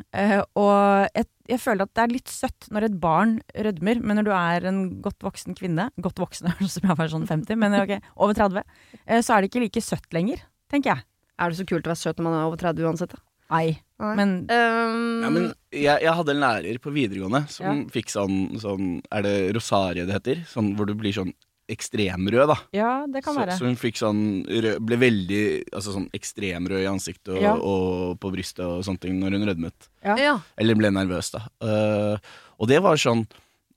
Og 0.57 1.07
jeg, 1.15 1.29
jeg 1.47 1.61
føler 1.61 1.85
at 1.85 1.93
det 1.95 2.03
er 2.03 2.13
litt 2.15 2.31
søtt 2.33 2.67
når 2.73 2.89
et 2.89 2.99
barn 2.99 3.37
rødmer, 3.55 4.01
men 4.01 4.19
når 4.19 4.27
du 4.27 4.33
er 4.35 4.67
en 4.71 4.79
godt 5.05 5.21
voksen 5.23 5.55
kvinne 5.55 5.89
Godt 6.01 6.19
voksen, 6.19 6.51
som 6.75 6.89
jeg 6.89 6.97
var 6.97 7.11
sånn 7.13 7.27
50, 7.29 7.55
men 7.61 7.77
ok, 7.79 7.95
over 8.17 8.35
30, 8.35 8.65
eh, 9.05 9.21
så 9.21 9.35
er 9.37 9.41
det 9.45 9.51
ikke 9.53 9.63
like 9.67 9.85
søtt 9.85 10.11
lenger, 10.17 10.43
tenker 10.73 10.95
jeg. 10.95 11.07
Er 11.39 11.51
det 11.51 11.59
så 11.59 11.67
kult 11.67 11.87
å 11.87 11.91
være 11.93 11.99
søt 12.03 12.19
når 12.19 12.27
man 12.29 12.37
er 12.39 12.49
over 12.49 12.59
30 12.59 12.87
uansett, 12.89 13.15
da? 13.15 13.21
Nei. 13.51 13.77
Men 13.99 14.31
Um, 14.51 15.21
Ja, 15.23 15.29
men 15.31 15.43
jeg, 15.71 16.01
jeg 16.03 16.13
hadde 16.17 16.33
en 16.33 16.41
lærer 16.43 16.79
på 16.83 16.91
videregående 16.91 17.45
som 17.49 17.85
fikk 17.93 18.09
sånn, 18.11 18.57
sånn 18.59 19.01
Er 19.13 19.21
det 19.23 19.35
rosarie 19.55 20.03
det 20.05 20.17
heter? 20.17 20.41
Sånn 20.49 20.73
hvor 20.75 20.85
du 20.89 20.95
blir 20.99 21.13
sånn 21.15 21.31
ekstremrød, 21.71 22.47
da. 22.51 22.57
ja, 22.77 22.89
det 23.09 23.23
kan 23.25 23.33
Så, 23.33 23.39
være. 23.41 23.55
så 23.57 23.65
hun 23.65 23.77
fikk 23.79 23.97
sånn 23.97 24.19
rød, 24.45 24.83
ble 24.85 24.97
veldig 25.01 25.39
altså 25.73 25.95
sånn 25.95 26.09
ekstremrød 26.13 26.83
i 26.83 26.89
ansiktet 26.91 27.31
og, 27.33 27.41
Ja. 27.41 27.53
og 27.57 28.19
på 28.21 28.29
brystet 28.35 28.61
og 28.67 28.83
sånne 28.85 29.01
ting 29.01 29.17
når 29.19 29.31
hun 29.39 29.47
rødmet. 29.49 29.87
ja. 30.03 30.35
Eller 30.61 30.75
ble 30.77 30.91
nervøs, 30.93 31.31
da. 31.33 31.41
Uh, 31.63 32.17
og 32.59 32.67
det 32.69 32.81
var 32.85 32.95
sånn 33.01 33.25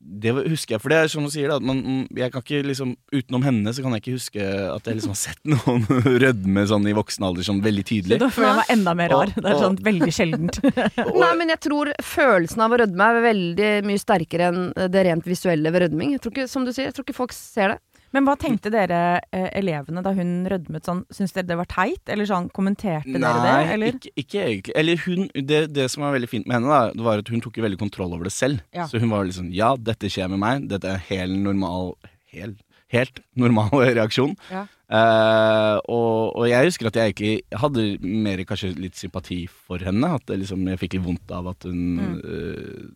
Det 0.00 0.30
husker 0.46 0.76
jeg, 0.76 0.80
for 0.80 0.92
det 0.92 0.98
er 1.02 1.08
som 1.10 1.24
du 1.26 1.30
sier, 1.34 1.48
da. 1.50 1.56
At 1.58 1.64
man, 1.66 1.80
jeg 2.14 2.30
kan 2.30 2.42
ikke 2.44 2.60
liksom 2.68 2.92
Utenom 3.10 3.42
henne 3.42 3.72
så 3.74 3.82
kan 3.82 3.96
jeg 3.96 4.02
ikke 4.04 4.14
huske 4.14 4.44
at 4.46 4.86
jeg 4.86 4.94
liksom 5.00 5.10
har 5.10 5.18
sett 5.18 5.40
noen 5.50 5.82
rødme 6.22 6.62
sånn 6.70 6.86
i 6.86 6.94
voksen 6.94 7.26
alder 7.26 7.42
sånn 7.48 7.58
veldig 7.64 7.82
Så 7.82 7.88
tydelig. 7.90 8.18
da 8.22 8.28
føler 8.30 8.48
jeg 8.52 8.60
meg 8.60 8.70
enda 8.76 8.94
mer 9.00 9.08
rar. 9.10 9.32
Og- 9.34 9.42
Det 9.42 9.50
er 9.50 9.58
sånn 9.64 9.78
veldig 9.88 10.12
sjeldent. 10.14 10.60
Og- 11.08 11.18
Nei, 11.18 11.32
men 11.42 11.48
jeg 11.50 11.60
tror 11.66 11.90
følelsen 12.12 12.62
av 12.62 12.76
å 12.76 12.80
rødme 12.84 13.08
er 13.10 13.20
veldig 13.26 13.72
mye 13.90 13.98
sterkere 14.04 14.52
enn 14.52 14.62
det 14.94 15.04
rent 15.08 15.26
visuelle 15.26 15.74
ved 15.74 15.88
rødming. 15.88 16.14
Jeg 16.14 16.22
tror 16.22 16.36
ikke, 16.36 16.48
som 16.54 16.64
du 16.64 16.70
sier, 16.72 16.86
jeg 16.92 16.94
tror 16.94 17.08
ikke 17.08 17.18
folk 17.18 17.34
ser 17.34 17.74
det. 17.74 17.78
Men 18.16 18.24
hva 18.24 18.34
tenkte 18.40 18.70
dere 18.72 18.98
eh, 19.36 19.48
elevene 19.58 20.00
da 20.04 20.12
hun 20.16 20.46
rødmet 20.48 20.86
sånn? 20.88 21.02
Syns 21.12 21.34
dere 21.36 21.48
det 21.50 21.58
var 21.60 21.68
teit, 21.68 22.02
eller 22.08 22.28
sånn 22.28 22.46
kommenterte 22.56 23.12
dere 23.18 23.42
det, 23.44 23.56
eller? 23.74 23.98
Ikke, 23.98 24.12
ikke 24.22 24.44
egentlig. 24.46 24.76
Eller 24.80 25.02
hun, 25.04 25.26
det, 25.34 25.60
det 25.76 25.88
som 25.92 26.06
var 26.06 26.14
veldig 26.16 26.30
fint 26.32 26.46
med 26.48 26.56
henne, 26.58 26.70
da, 26.72 26.94
det 26.96 27.04
var 27.04 27.20
at 27.24 27.28
hun 27.34 27.42
tok 27.44 27.58
jo 27.60 27.66
veldig 27.66 27.80
kontroll 27.82 28.14
over 28.16 28.24
det 28.30 28.32
selv. 28.32 28.62
Ja. 28.72 28.86
Så 28.88 29.00
hun 29.02 29.12
var 29.12 29.28
liksom 29.28 29.50
Ja, 29.52 29.74
dette 29.76 30.08
skjer 30.12 30.30
med 30.32 30.40
meg. 30.44 30.64
Dette 30.72 30.94
er 30.96 31.04
helt 31.10 31.36
normal 31.44 31.94
hel, 32.32 32.56
Helt 32.88 33.18
normal 33.36 33.68
reaksjon. 33.98 34.30
Ja. 34.48 34.62
Eh, 34.88 35.76
og, 35.92 36.32
og 36.40 36.46
jeg 36.48 36.70
husker 36.70 36.88
at 36.88 36.96
jeg 36.96 37.12
egentlig 37.12 37.58
hadde 37.60 37.82
mer 38.00 38.40
kanskje 38.48 38.70
litt 38.80 38.96
sympati 38.96 39.42
for 39.50 39.84
henne. 39.84 40.14
At 40.16 40.24
det 40.30 40.38
liksom, 40.40 40.62
jeg 40.72 40.80
fikk 40.80 40.96
litt 40.96 41.04
vondt 41.04 41.34
av 41.36 41.50
at 41.52 41.68
hun 41.68 41.82
Mm. 41.98 42.14
øh, 42.24 42.86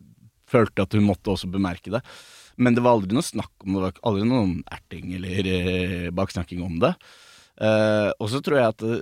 følte 0.49 0.83
at 0.87 0.93
hun 0.97 1.05
måtte 1.05 1.29
også 1.33 1.47
bemerke 1.53 1.93
det. 1.93 2.01
Men 2.57 2.75
det 2.75 2.83
var 2.85 2.97
aldri 2.97 3.15
noe 3.15 3.25
snakk 3.25 3.65
om 3.65 3.75
det, 3.75 3.83
var 3.85 4.01
aldri 4.09 4.27
noen 4.29 4.55
erting 4.73 5.13
eller 5.17 5.49
eh, 5.49 6.09
baksnakking 6.15 6.63
om 6.65 6.79
det. 6.83 6.93
Eh, 7.61 8.09
og 8.17 8.29
så 8.31 8.41
tror 8.43 8.59
jeg 8.59 8.73
at 8.73 8.83
det, 8.83 9.01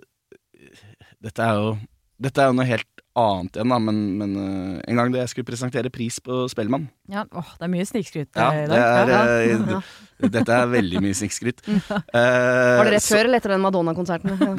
dette 1.24 1.48
er 1.48 1.60
jo 1.60 1.74
Dette 2.22 2.38
er 2.44 2.52
jo 2.52 2.54
noe 2.54 2.70
helt 2.70 3.01
annet 3.20 3.58
igjen, 3.58 3.72
da, 3.74 3.78
men, 3.84 3.98
men 4.20 4.36
uh, 4.40 4.78
en 4.88 4.96
gang 5.00 5.12
da 5.12 5.20
jeg 5.24 5.32
skulle 5.34 5.48
presentere 5.50 5.90
pris 5.92 6.20
på 6.24 6.46
Spellemann 6.52 6.86
Ja, 7.12 7.26
åh, 7.36 7.50
det 7.60 7.66
er 7.68 7.72
mye 7.74 7.84
snikskryt 7.90 8.30
Ja, 8.40 8.46
i 8.56 8.68
dag. 8.70 8.78
det 8.78 9.16
er, 9.18 9.44
Ja. 9.50 9.58
ja. 9.74 9.80
d- 10.22 10.30
dette 10.38 10.54
er 10.56 10.70
veldig 10.72 11.02
mye 11.04 11.16
snikskryt. 11.18 11.60
Var 11.68 12.86
det 12.88 12.94
rett 12.94 13.08
før 13.10 13.26
eller 13.26 13.42
etter 13.42 13.52
den 13.56 13.64
Madonna-konserten? 13.66 14.38
før? 14.40 14.56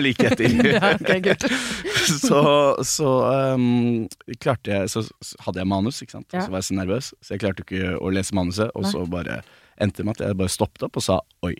like 0.00 0.26
etter. 0.28 0.48
ja, 0.76 1.34
så 2.26 2.40
så 2.84 3.10
um, 3.56 4.06
klarte 4.42 4.70
jeg 4.74 4.90
Så 4.92 5.02
så 5.08 5.36
hadde 5.46 5.62
jeg 5.62 5.70
manus, 5.70 6.02
ikke 6.04 6.16
sant. 6.18 6.28
Ja. 6.32 6.44
så 6.44 6.50
var 6.52 6.62
jeg 6.62 6.68
så 6.70 6.78
nervøs, 6.78 7.10
så 7.24 7.34
jeg 7.34 7.42
klarte 7.42 7.64
ikke 7.66 7.96
å 7.98 8.12
lese 8.14 8.36
manuset. 8.36 8.70
Og 8.74 8.86
Nei. 8.86 8.92
så 8.94 9.04
bare 9.10 9.40
endte 9.82 10.02
det 10.02 10.06
med 10.08 10.16
at 10.20 10.26
jeg 10.28 10.38
bare 10.40 10.52
stoppet 10.52 10.86
opp 10.86 10.96
og 11.00 11.04
sa 11.04 11.18
oi. 11.46 11.54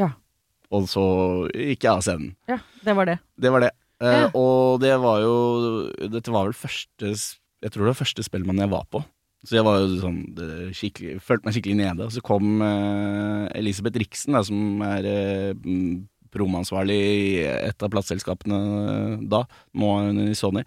Ja. 0.00 0.12
Og 0.70 0.86
så 0.90 1.02
gikk 1.50 1.82
jeg 1.88 1.92
av 1.96 2.02
scenen. 2.06 2.34
ja, 2.48 2.60
det 2.86 2.94
var 2.96 3.10
det. 3.10 3.18
Det 3.40 3.50
var 3.52 3.60
det. 3.66 3.72
Eh, 4.00 4.20
Ja. 4.22 4.30
Og 4.34 4.80
det 4.80 4.94
var 5.00 5.20
jo 5.20 5.34
Dette 6.08 6.32
var 6.32 6.46
vel 6.48 6.56
første 6.56 7.10
Jeg 7.62 7.70
tror 7.72 7.84
det 7.84 7.90
var 7.92 8.00
første 8.04 8.24
Spellemann 8.24 8.58
jeg 8.62 8.70
var 8.72 8.86
på. 8.90 9.02
Så 9.44 9.56
jeg 9.56 9.64
var 9.64 9.78
jo 9.80 10.00
sånn 10.00 10.18
følte 10.36 11.44
meg 11.46 11.54
skikkelig 11.56 11.76
nede. 11.76 12.04
Og 12.04 12.12
så 12.12 12.20
kom 12.24 12.60
eh, 12.64 13.48
Elisabeth 13.56 13.96
Riksen, 14.00 14.32
da, 14.36 14.42
som 14.44 14.80
er 14.84 15.04
eh, 15.08 15.54
promansvarlig 16.30 16.96
i 16.96 17.44
et 17.48 17.82
av 17.82 17.90
plateselskapene 17.90 18.58
da, 19.28 19.42
nå 19.74 19.88
er 19.98 20.10
hun 20.10 20.20
i 20.28 20.36
Sony, 20.38 20.62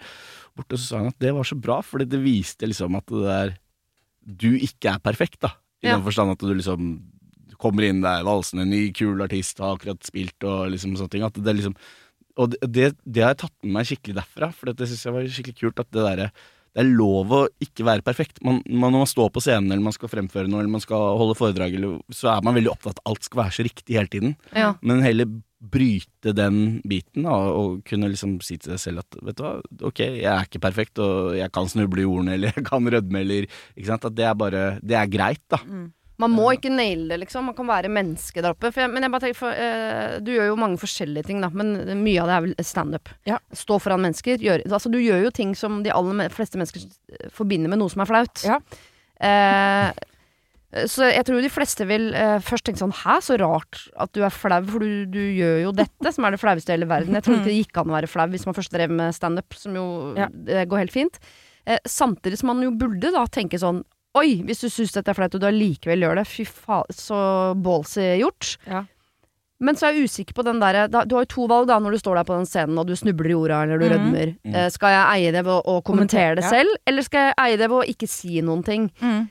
bort 0.58 0.74
og 0.76 0.82
så 0.82 0.86
sa 0.90 1.00
hun 1.00 1.12
at 1.14 1.20
det 1.24 1.32
var 1.38 1.48
så 1.48 1.56
bra, 1.56 1.78
fordi 1.86 2.10
det 2.12 2.20
viste 2.24 2.68
liksom 2.68 2.98
at 3.00 3.06
det 3.08 3.24
der 3.30 3.54
Du 4.26 4.50
ikke 4.56 4.94
er 4.96 5.00
perfekt, 5.04 5.40
da. 5.44 5.54
I 5.84 5.88
Ja. 5.90 5.96
den 5.98 6.04
forstand 6.06 6.32
at 6.32 6.40
du 6.40 6.54
liksom 6.54 7.02
kommer 7.60 7.84
inn 7.84 8.02
der 8.02 8.24
valsende, 8.24 8.66
ny, 8.68 8.92
kul 8.92 9.22
artist, 9.22 9.58
har 9.60 9.76
akkurat 9.78 10.02
spilt 10.04 10.44
og 10.44 10.72
liksom 10.72 10.96
sånne 10.96 11.10
ting. 11.12 11.24
At 11.24 11.34
det 11.36 11.56
liksom 11.56 11.76
og 12.40 12.58
det, 12.62 12.94
det, 13.06 13.22
har 13.22 13.34
jeg 13.34 13.44
tatt 13.44 13.56
med 13.62 13.78
meg 13.78 13.88
skikkelig 13.90 14.18
derfra, 14.18 14.50
for 14.56 14.74
det 14.74 14.90
syns 14.90 15.06
jeg 15.06 15.16
var 15.16 15.32
skikkelig 15.36 15.60
kult. 15.60 15.82
At 15.84 15.94
det 15.94 16.06
der, 16.08 16.32
Det 16.74 16.82
er 16.82 16.90
lov 16.90 17.34
å 17.38 17.42
ikke 17.62 17.86
være 17.86 18.02
perfekt. 18.02 18.42
Man, 18.42 18.64
man, 18.66 18.94
når 18.96 19.04
man 19.04 19.12
står 19.12 19.30
på 19.30 19.44
scenen 19.46 19.70
eller 19.70 19.86
man 19.86 19.94
skal 19.94 20.10
fremføre 20.10 20.50
noe 20.50 20.64
eller 20.64 20.74
man 20.74 20.82
skal 20.82 21.18
holde 21.20 21.38
foredrag, 21.38 21.76
eller, 21.78 22.00
så 22.10 22.32
er 22.34 22.46
man 22.46 22.58
veldig 22.58 22.72
opptatt 22.74 22.98
av 22.98 23.04
at 23.04 23.12
alt 23.12 23.28
skal 23.30 23.44
være 23.44 23.58
så 23.60 23.66
riktig 23.68 24.00
hele 24.00 24.10
tiden. 24.10 24.38
Ja. 24.58 24.74
Men 24.82 25.06
heller 25.06 25.30
bryte 25.64 26.34
den 26.36 26.82
biten 26.90 27.28
og, 27.30 27.44
og 27.56 27.76
kunne 27.88 28.10
liksom 28.12 28.40
si 28.44 28.58
til 28.60 28.74
deg 28.74 28.82
selv 28.82 29.04
at 29.06 29.16
vet 29.24 29.38
du 29.38 29.44
hva, 29.46 29.54
ok, 29.88 30.02
jeg 30.20 30.28
er 30.28 30.50
ikke 30.50 30.64
perfekt, 30.66 31.00
og 31.00 31.38
jeg 31.38 31.54
kan 31.56 31.70
snuble 31.72 32.04
i 32.04 32.10
ordene, 32.10 32.34
eller 32.36 32.58
jeg 32.58 32.66
kan 32.68 32.94
rødme, 32.96 33.22
eller 33.22 33.48
ikke 33.48 33.92
sant. 33.92 34.10
At 34.10 34.18
det 34.18 34.26
er 34.28 34.40
bare 34.40 34.64
Det 34.82 34.98
er 34.98 35.12
greit, 35.12 35.46
da. 35.54 35.62
Man 36.24 36.36
må 36.38 36.48
ikke 36.56 36.72
naile 36.74 37.10
det, 37.12 37.20
liksom. 37.26 37.50
Man 37.52 37.58
kan 37.58 37.70
være 37.70 37.92
menneske 37.94 38.44
der 38.44 38.56
jeg, 38.56 38.90
men 38.94 39.06
jeg 39.06 39.14
bare 39.14 39.26
tenker, 39.26 39.40
for, 39.40 39.52
eh, 39.66 40.16
du 40.24 40.32
gjør 40.34 40.50
jo 40.52 40.60
mange 40.60 40.80
forskjellige 40.82 41.28
ting, 41.30 41.44
da. 41.44 41.50
Men 41.54 41.76
mye 42.04 42.24
av 42.24 42.32
det 42.32 42.38
er 42.38 42.48
vel 42.48 42.56
standup. 42.66 43.12
Ja. 43.30 43.38
Stå 43.56 43.80
foran 43.84 44.02
mennesker. 44.06 44.42
Gjør, 44.44 44.66
altså, 44.70 44.92
du 44.94 45.00
gjør 45.02 45.28
jo 45.28 45.36
ting 45.36 45.54
som 45.60 45.82
de 45.86 45.94
aller 45.94 46.32
fleste 46.34 46.60
mennesker 46.60 46.88
eh, 46.88 47.30
forbinder 47.36 47.72
med 47.74 47.84
noe 47.84 47.94
som 47.94 48.04
er 48.06 48.10
flaut. 48.10 48.44
Ja. 48.48 48.58
Eh, 49.24 49.92
så 50.90 51.06
jeg 51.12 51.22
tror 51.28 51.44
de 51.44 51.52
fleste 51.54 51.86
vil 51.86 52.08
eh, 52.18 52.40
først 52.42 52.66
tenke 52.66 52.82
sånn 52.82 52.96
Hæ, 53.04 53.20
så 53.22 53.36
rart 53.38 53.84
at 54.02 54.10
du 54.16 54.24
er 54.26 54.34
flau, 54.34 54.58
for 54.72 54.82
du, 54.82 55.04
du 55.06 55.22
gjør 55.22 55.60
jo 55.68 55.74
dette, 55.78 56.14
som 56.16 56.26
er 56.26 56.34
det 56.34 56.42
flaueste 56.42 56.72
i 56.74 56.78
hele 56.78 56.90
verden. 56.90 57.14
Jeg 57.14 57.28
tror 57.28 57.38
ikke 57.38 57.52
det 57.52 57.58
gikk 57.60 57.78
an 57.82 57.92
å 57.94 57.98
være 58.00 58.10
flau 58.10 58.26
hvis 58.34 58.48
man 58.50 58.58
først 58.58 58.74
drev 58.74 58.94
med 58.94 59.14
standup, 59.14 59.54
som 59.60 59.78
jo 59.78 59.86
Ja. 60.18 60.32
det 60.34 60.66
går 60.72 60.82
helt 60.86 60.96
fint. 60.96 61.20
Eh, 61.70 61.78
samtidig 61.86 62.40
som 62.42 62.50
man 62.52 62.64
jo 62.66 62.74
burde 62.76 63.14
da 63.14 63.22
tenke 63.30 63.60
sånn 63.62 63.84
Oi, 64.20 64.44
hvis 64.46 64.62
du 64.62 64.70
syns 64.70 64.94
dette 64.94 65.10
er 65.10 65.18
flaut 65.18 65.34
og 65.34 65.42
du 65.42 65.48
allikevel 65.50 66.06
gjør 66.06 66.20
det, 66.22 66.28
fy 66.30 66.46
faen, 66.46 66.94
så 66.94 67.18
ballsy 67.58 68.06
gjort. 68.22 68.56
Ja. 68.70 68.84
Men 69.64 69.78
så 69.80 69.88
er 69.88 69.96
jeg 69.96 70.10
usikker 70.10 70.36
på 70.36 70.44
den 70.44 70.58
derre 70.60 70.90
Du 70.92 71.16
har 71.16 71.24
jo 71.24 71.30
to 71.30 71.46
valg 71.48 71.70
da 71.70 71.78
når 71.80 71.96
du 71.96 72.02
står 72.02 72.18
der 72.20 72.28
på 72.28 72.36
den 72.36 72.48
scenen 72.50 72.80
og 72.82 72.90
du 72.90 72.98
snubler 73.00 73.32
i 73.32 73.36
jorda 73.36 73.62
eller 73.64 73.80
du 73.80 73.86
mm. 73.86 73.94
rødmer. 73.94 74.34
Mm. 74.44 74.58
skal 74.74 74.92
jeg 74.92 75.06
eie 75.14 75.36
det 75.36 75.44
ved 75.48 75.70
å, 75.72 75.78
kommentere 75.88 76.36
det 76.40 76.50
selv, 76.50 76.74
eller 76.90 77.06
skal 77.06 77.30
jeg 77.30 77.38
eie 77.46 77.62
det 77.62 77.70
ved 77.72 77.80
å 77.80 77.94
ikke 77.94 78.10
si 78.12 78.44
noen 78.44 78.66
ting? 78.68 78.90
Mm. 79.00 79.24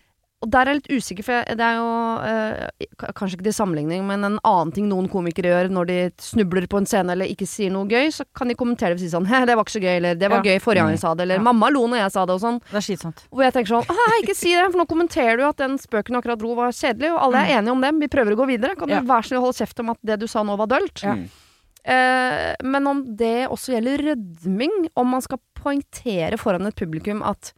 Og 0.42 0.50
der 0.50 0.66
er 0.66 0.74
jeg 0.74 0.80
litt 0.80 0.90
usikker, 0.98 1.22
for 1.22 1.32
jeg, 1.38 1.56
det 1.56 1.62
er 1.62 1.76
jo 1.78 1.90
eh, 2.26 2.86
Kanskje 3.14 3.36
ikke 3.38 3.44
til 3.46 3.54
sammenligning, 3.54 4.02
men 4.08 4.24
en 4.26 4.38
annen 4.42 4.72
ting 4.74 4.88
noen 4.90 5.06
komikere 5.08 5.52
gjør 5.52 5.68
når 5.70 5.86
de 5.86 5.98
snubler 6.18 6.66
på 6.66 6.80
en 6.82 6.88
scene 6.90 7.14
eller 7.14 7.30
ikke 7.30 7.46
sier 7.46 7.70
noe 7.70 7.86
gøy, 7.86 8.10
så 8.10 8.24
kan 8.34 8.50
de 8.50 8.56
kommentere 8.58 8.96
det 8.96 8.98
og 8.98 9.04
si 9.04 9.10
sånn 9.12 9.28
det 9.30 9.54
var 9.54 9.62
ikke 9.62 9.76
så 9.76 9.82
gøy, 9.84 9.96
eller 10.00 10.14
det 10.18 10.28
var 10.32 10.42
Ja. 10.42 10.50
gøy 10.50 10.58
forrige 10.64 10.82
gang 10.82 10.90
jeg 10.96 10.98
sa 11.04 11.14
det, 11.14 11.22
eller 11.28 11.38
Ja. 11.38 11.42
mamma 11.46 11.70
lo 11.70 11.86
når 11.86 12.02
jeg 12.02 12.10
sa 12.12 12.26
det, 12.26 12.34
og 12.34 12.40
sånn. 12.42 12.58
Det 12.70 12.74
er 12.74 12.86
slitsomt. 12.88 13.22
Hvor 13.30 13.42
jeg 13.46 13.52
tenker 13.54 13.70
sånn 13.76 13.86
Hæ, 13.86 14.08
ikke 14.24 14.34
si 14.36 14.50
det, 14.54 14.66
for 14.72 14.78
nå 14.82 14.86
kommenterer 14.90 15.36
du 15.38 15.44
at 15.46 15.56
den 15.62 15.78
spøken 15.78 16.12
du 16.12 16.18
akkurat 16.18 16.38
dro 16.42 16.54
var 16.58 16.72
kjedelig, 16.74 17.12
og 17.14 17.22
alle 17.22 17.38
er 17.46 17.58
enige 17.62 17.70
om 17.70 17.80
det, 17.80 17.94
vi 18.02 18.08
prøver 18.08 18.34
å 18.34 18.40
gå 18.42 18.46
videre. 18.50 18.74
Kan 18.76 18.88
Ja. 18.88 19.00
du 19.00 19.06
være 19.06 19.22
snill 19.30 19.38
å 19.38 19.46
holde 19.46 19.58
kjeft 19.62 19.78
om 19.80 19.90
at 19.90 19.98
det 20.02 20.18
du 20.18 20.26
sa 20.26 20.42
nå 20.42 20.56
var 20.58 20.66
dølt? 20.66 21.02
Ja. 21.06 21.14
Mm. 21.14 21.28
Eh, 21.84 22.54
men 22.62 22.86
om 22.86 23.16
det 23.16 23.48
også 23.50 23.74
gjelder 23.74 24.04
rødming, 24.14 24.88
om 24.96 25.06
man 25.08 25.20
skal 25.22 25.38
poengtere 25.54 26.38
foran 26.38 26.66
et 26.66 26.76
publikum 26.78 27.22
at 27.26 27.52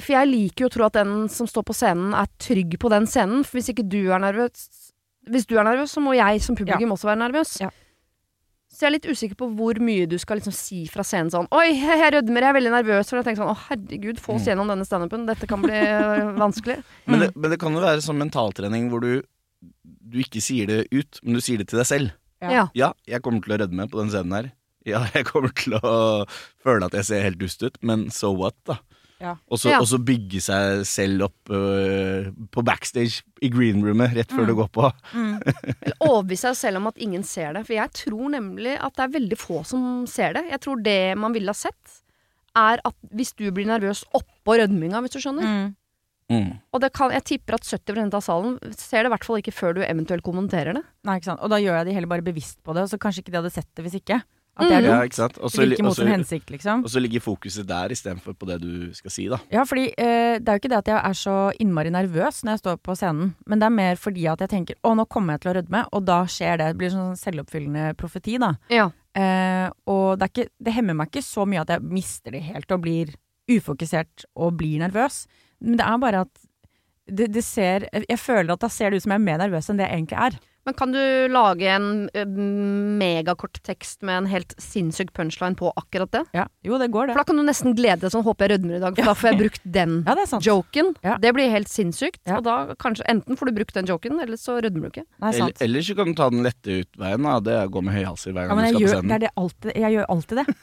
For 0.00 0.16
jeg 0.16 0.30
liker 0.30 0.64
jo 0.64 0.70
å 0.70 0.74
tro 0.74 0.86
at 0.88 0.96
den 0.98 1.28
som 1.30 1.46
står 1.50 1.66
på 1.68 1.76
scenen, 1.76 2.14
er 2.18 2.30
trygg 2.42 2.76
på 2.82 2.90
den 2.90 3.06
scenen. 3.10 3.44
For 3.46 3.60
hvis 3.60 3.70
ikke 3.70 3.86
du 3.86 4.00
er 4.10 4.22
nervøs 4.22 4.66
Hvis 5.30 5.46
du 5.48 5.54
er 5.56 5.64
nervøs, 5.64 5.94
så 5.94 6.02
må 6.04 6.16
jeg 6.16 6.42
som 6.44 6.56
publikum 6.58 6.92
også 6.96 7.08
være 7.12 7.22
nervøs. 7.22 7.56
Ja. 7.62 7.70
Så 8.74 8.82
jeg 8.82 8.88
er 8.88 8.94
litt 8.96 9.06
usikker 9.06 9.38
på 9.38 9.46
hvor 9.54 9.78
mye 9.86 10.08
du 10.10 10.16
skal 10.18 10.40
liksom 10.40 10.54
si 10.56 10.80
fra 10.90 11.04
scenen 11.06 11.30
sånn 11.30 11.46
Oi, 11.54 11.76
jeg 11.78 12.10
rødmer, 12.16 12.42
jeg 12.42 12.50
er 12.50 12.56
veldig 12.58 12.72
nervøs. 12.74 13.06
For 13.06 13.20
jeg 13.20 13.28
tenker 13.28 13.44
sånn 13.44 13.52
Å, 13.52 13.60
herregud, 13.68 14.18
få 14.22 14.34
oss 14.34 14.48
gjennom 14.50 14.72
denne 14.72 14.86
standupen. 14.88 15.28
Dette 15.28 15.46
kan 15.50 15.62
bli 15.62 15.78
øh, 15.78 16.34
vanskelig. 16.44 16.80
Men, 17.06 17.22
det, 17.22 17.30
men 17.38 17.54
det 17.54 17.60
kan 17.62 17.76
jo 17.76 17.84
være 17.84 18.02
sånn 18.04 18.18
mentaltrening 18.18 18.90
hvor 18.90 19.04
du, 19.04 19.22
du 19.62 20.18
ikke 20.24 20.42
sier 20.42 20.70
det 20.70 20.80
ut, 20.90 21.22
men 21.22 21.38
du 21.38 21.44
sier 21.44 21.62
det 21.62 21.70
til 21.70 21.80
deg 21.80 21.88
selv. 21.92 22.18
Ja. 22.42 22.50
Ja. 22.50 22.66
Ja, 22.76 22.90
jeg 23.08 23.22
kommer 23.24 23.44
til 23.44 23.54
å 23.54 23.60
rødme 23.62 23.86
på 23.88 24.02
den 24.02 24.10
scenen 24.12 24.36
her. 24.40 24.50
Ja, 24.84 25.04
jeg 25.16 25.28
kommer 25.30 25.54
til 25.54 25.78
å 25.78 25.94
føle 26.64 26.90
at 26.90 26.98
jeg 26.98 27.08
ser 27.12 27.24
helt 27.28 27.40
dust 27.40 27.62
ut, 27.62 27.78
men 27.86 28.08
so 28.12 28.34
what, 28.34 28.58
da? 28.66 28.80
Ja. 29.24 29.34
Og 29.48 29.58
så 29.62 29.70
Ja. 29.72 29.78
og 29.80 29.88
så 29.88 29.98
bygge 30.04 30.40
seg 30.44 30.84
selv 30.86 31.24
opp 31.30 31.50
øh, 31.56 32.30
på 32.52 32.64
backstage 32.66 33.22
i 33.42 33.48
greenroomet 33.52 34.14
rett 34.18 34.30
før 34.34 34.44
Mm. 34.44 34.50
du 34.50 34.54
går 34.60 34.70
på. 34.76 34.90
mm. 35.14 35.36
overbevise 36.08 36.50
seg 36.52 36.56
selv 36.60 36.82
om 36.82 36.90
at 36.92 36.98
ingen 37.02 37.24
ser 37.26 37.54
det. 37.56 37.64
For 37.66 37.74
jeg 37.78 37.90
tror 38.04 38.30
nemlig 38.36 38.76
at 38.78 38.94
det 38.98 39.06
er 39.06 39.14
veldig 39.18 39.38
få 39.40 39.62
som 39.66 40.04
ser 40.10 40.34
det. 40.36 40.44
Jeg 40.52 40.60
tror 40.66 40.82
det 40.84 40.98
man 41.18 41.32
ville 41.36 41.48
ha 41.48 41.56
sett, 41.56 42.00
er 42.54 42.78
at 42.84 42.94
hvis 43.14 43.32
du 43.34 43.48
blir 43.50 43.66
nervøs 43.66 44.04
oppå 44.14 44.58
rødminga, 44.60 45.00
hvis 45.02 45.16
du 45.16 45.22
skjønner. 45.24 45.48
Mm. 45.48 45.72
Mm. 46.32 46.52
Og 46.72 46.80
det 46.80 46.88
kan, 46.96 47.10
jeg 47.12 47.24
tipper 47.28 47.58
at 47.58 47.66
70% 47.68 48.14
av 48.16 48.22
salen 48.24 48.54
ser 48.72 49.02
det 49.04 49.10
i 49.10 49.12
hvert 49.12 49.26
fall 49.26 49.40
ikke 49.42 49.52
før 49.52 49.74
du 49.76 49.82
eventuelt 49.84 50.24
kommenterer 50.24 50.72
det. 50.78 50.80
Nei, 51.04 51.18
ikke 51.20 51.28
sant. 51.32 51.42
Og 51.44 51.50
da 51.52 51.58
gjør 51.60 51.76
jeg 51.82 51.86
de 51.90 51.96
heller 51.98 52.08
bare 52.14 52.24
bevisst 52.24 52.62
på 52.64 52.72
det, 52.74 52.86
og 52.86 52.88
så 52.94 52.96
kanskje 53.02 53.20
ikke 53.24 53.34
de 53.34 53.40
hadde 53.42 53.52
sett 53.52 53.68
det 53.76 53.84
hvis 53.84 53.98
ikke. 54.00 54.22
At 54.56 54.68
det 54.70 54.74
er 54.76 54.82
dumt. 54.84 54.90
Ja, 54.94 54.98
ikke 55.08 55.18
sant? 55.18 55.38
Og 55.42 55.50
så 55.50 55.60
Det 55.60 55.64
li- 55.66 55.74
virker 55.74 55.84
mot 55.88 55.96
sin 55.98 56.06
hensikt, 56.12 56.50
liksom. 56.54 56.84
og 56.86 56.90
så 56.92 57.00
ligger 57.02 57.20
fokuset 57.24 57.66
der 57.66 57.88
istedenfor 57.90 58.36
på 58.38 58.46
det 58.46 58.60
du 58.62 58.92
skal 58.94 59.10
si, 59.10 59.24
da. 59.28 59.38
Ja, 59.50 59.64
fordi 59.66 59.88
eh, 59.98 60.38
det 60.38 60.46
er 60.48 60.54
jo 60.58 60.62
ikke 60.62 60.70
det 60.70 60.78
at 60.78 60.90
jeg 60.92 61.00
er 61.10 61.16
så 61.18 61.34
innmari 61.58 61.90
nervøs 61.90 62.44
når 62.44 62.52
jeg 62.54 62.62
står 62.62 62.76
på 62.86 62.94
scenen, 62.96 63.34
men 63.50 63.58
det 63.58 63.66
er 63.66 63.74
mer 63.74 63.96
fordi 63.98 64.28
at 64.30 64.44
jeg 64.46 64.52
tenker 64.54 64.74
å, 64.86 64.94
nå 64.94 65.08
kommer 65.10 65.34
jeg 65.34 65.40
til 65.42 65.50
å 65.50 65.56
rødme, 65.58 65.82
og 65.92 66.04
da 66.06 66.20
skjer 66.30 66.58
det. 66.62 66.68
Det 66.70 66.78
blir 66.84 66.94
sånn 66.94 67.16
selvoppfyllende 67.18 67.96
profeti, 67.98 68.38
da. 68.38 68.52
Ja. 68.70 68.86
Eh, 69.18 69.68
og 69.90 70.18
det, 70.18 70.28
er 70.28 70.32
ikke, 70.34 70.48
det 70.68 70.72
hemmer 70.78 70.94
meg 71.02 71.10
ikke 71.10 71.22
så 71.26 71.46
mye 71.50 71.62
at 71.66 71.74
jeg 71.74 71.82
mister 71.82 72.30
det 72.34 72.42
helt 72.46 72.70
og 72.70 72.80
blir 72.86 73.14
ufokusert 73.50 74.24
og 74.36 74.56
blir 74.60 74.78
nervøs. 74.82 75.24
Men 75.60 75.78
det 75.80 75.86
er 75.86 75.98
bare 76.02 76.24
at 76.26 76.44
det, 77.06 77.26
det 77.34 77.42
ser 77.44 77.84
Jeg 77.92 78.16
føler 78.18 78.54
at 78.54 78.62
da 78.64 78.68
ser 78.72 78.90
det 78.90 78.96
ut 78.96 79.04
som 79.04 79.12
jeg 79.12 79.20
er 79.20 79.26
mer 79.26 79.38
nervøs 79.42 79.66
enn 79.68 79.76
det 79.80 79.88
jeg 79.90 79.98
egentlig 79.98 80.20
er. 80.30 80.38
Men 80.64 80.74
kan 80.78 80.92
du 80.94 81.00
lage 81.28 81.68
en 81.68 82.08
megakort 82.98 83.58
tekst 83.66 84.02
med 84.06 84.22
en 84.22 84.28
helt 84.30 84.54
sinnssyk 84.60 85.12
punchline 85.16 85.56
på 85.58 85.72
akkurat 85.76 86.10
det? 86.14 86.22
Ja, 86.36 86.46
Jo, 86.64 86.78
det 86.80 86.88
går, 86.94 87.08
det. 87.10 87.14
For 87.16 87.20
da 87.22 87.28
kan 87.28 87.40
du 87.40 87.44
nesten 87.46 87.74
glede 87.76 88.06
deg 88.06 88.14
sånn, 88.14 88.24
håper 88.24 88.46
jeg 88.48 88.54
rødmer 88.58 88.78
i 88.78 88.82
dag, 88.82 88.96
for 88.96 89.10
da 89.10 89.14
får 89.18 89.30
jeg 89.30 89.40
brukt 89.42 89.66
den 89.76 89.96
Ja, 90.08 90.14
det 90.16 90.24
er 90.24 90.30
sant. 90.30 90.46
joken. 90.48 90.92
Ja. 91.04 91.16
Det 91.20 91.34
blir 91.36 91.52
helt 91.52 91.68
sinnssykt. 91.72 92.20
Ja. 92.28 92.38
Og 92.40 92.46
da 92.46 92.56
kanskje 92.80 93.06
enten 93.12 93.36
får 93.40 93.50
du 93.50 93.56
brukt 93.60 93.76
den 93.76 93.90
joken, 93.90 94.20
eller 94.24 94.40
så 94.40 94.56
rødmer 94.64 94.88
du 94.88 94.92
ikke. 94.94 95.06
Nei, 95.20 95.32
sant. 95.36 95.54
Eller, 95.60 95.68
ellers 95.68 95.90
så 95.90 95.98
kan 95.98 96.10
du 96.10 96.16
ta 96.18 96.30
den 96.32 96.44
lette 96.46 96.80
utveien, 96.84 97.28
da. 97.28 97.36
Det 97.44 97.56
er 97.58 97.68
å 97.68 97.74
gå 97.76 97.84
med 97.84 97.96
høyhalser 97.98 98.32
hver 98.36 98.48
gang 98.48 98.62
du 98.62 98.64
skal 98.64 98.80
gjør, 98.80 98.80
på 98.80 98.88
det 98.88 98.96
scenen. 98.96 99.14
er 99.18 99.24
det 99.26 99.32
alltid, 99.44 99.70
jeg 99.84 99.96
gjør 99.98 100.10
alltid 100.16 100.40
det. 100.42 100.46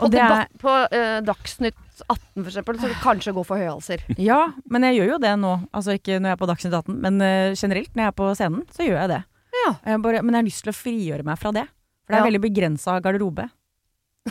På, 0.00 0.06
Og 0.06 0.12
det 0.14 0.20
er, 0.24 0.46
på 0.56 0.72
uh, 0.72 1.18
Dagsnytt 1.28 1.76
18 2.06 2.16
for 2.38 2.48
eksempel, 2.48 2.78
så 2.80 2.88
kanskje 3.02 3.34
gå 3.36 3.42
for 3.44 3.60
høyhalser. 3.60 4.00
ja, 4.16 4.38
men 4.72 4.86
jeg 4.88 4.96
gjør 4.96 5.10
jo 5.10 5.18
det 5.20 5.32
nå. 5.42 5.50
Altså 5.76 5.98
ikke 5.98 6.16
når 6.16 6.30
jeg 6.32 6.38
er 6.38 6.40
på 6.40 6.48
Dagsnytt 6.48 6.76
18, 6.78 6.96
men 7.04 7.20
uh, 7.20 7.52
generelt 7.52 7.92
når 7.92 8.06
jeg 8.06 8.12
er 8.14 8.16
på 8.16 8.30
scenen, 8.38 8.62
så 8.72 8.86
gjør 8.86 8.96
jeg 9.02 9.10
det. 9.12 9.20
Ja. 9.66 9.72
Jeg 9.92 10.02
bare, 10.02 10.22
men 10.22 10.34
jeg 10.34 10.42
har 10.42 10.48
lyst 10.50 10.64
til 10.66 10.72
å 10.72 10.76
frigjøre 10.76 11.24
meg 11.26 11.38
fra 11.40 11.52
det. 11.56 11.66
For 12.06 12.12
det 12.14 12.18
er 12.18 12.24
Ja. 12.24 12.28
veldig 12.30 12.42
begrensa 12.44 13.00
garderobe. 13.02 13.48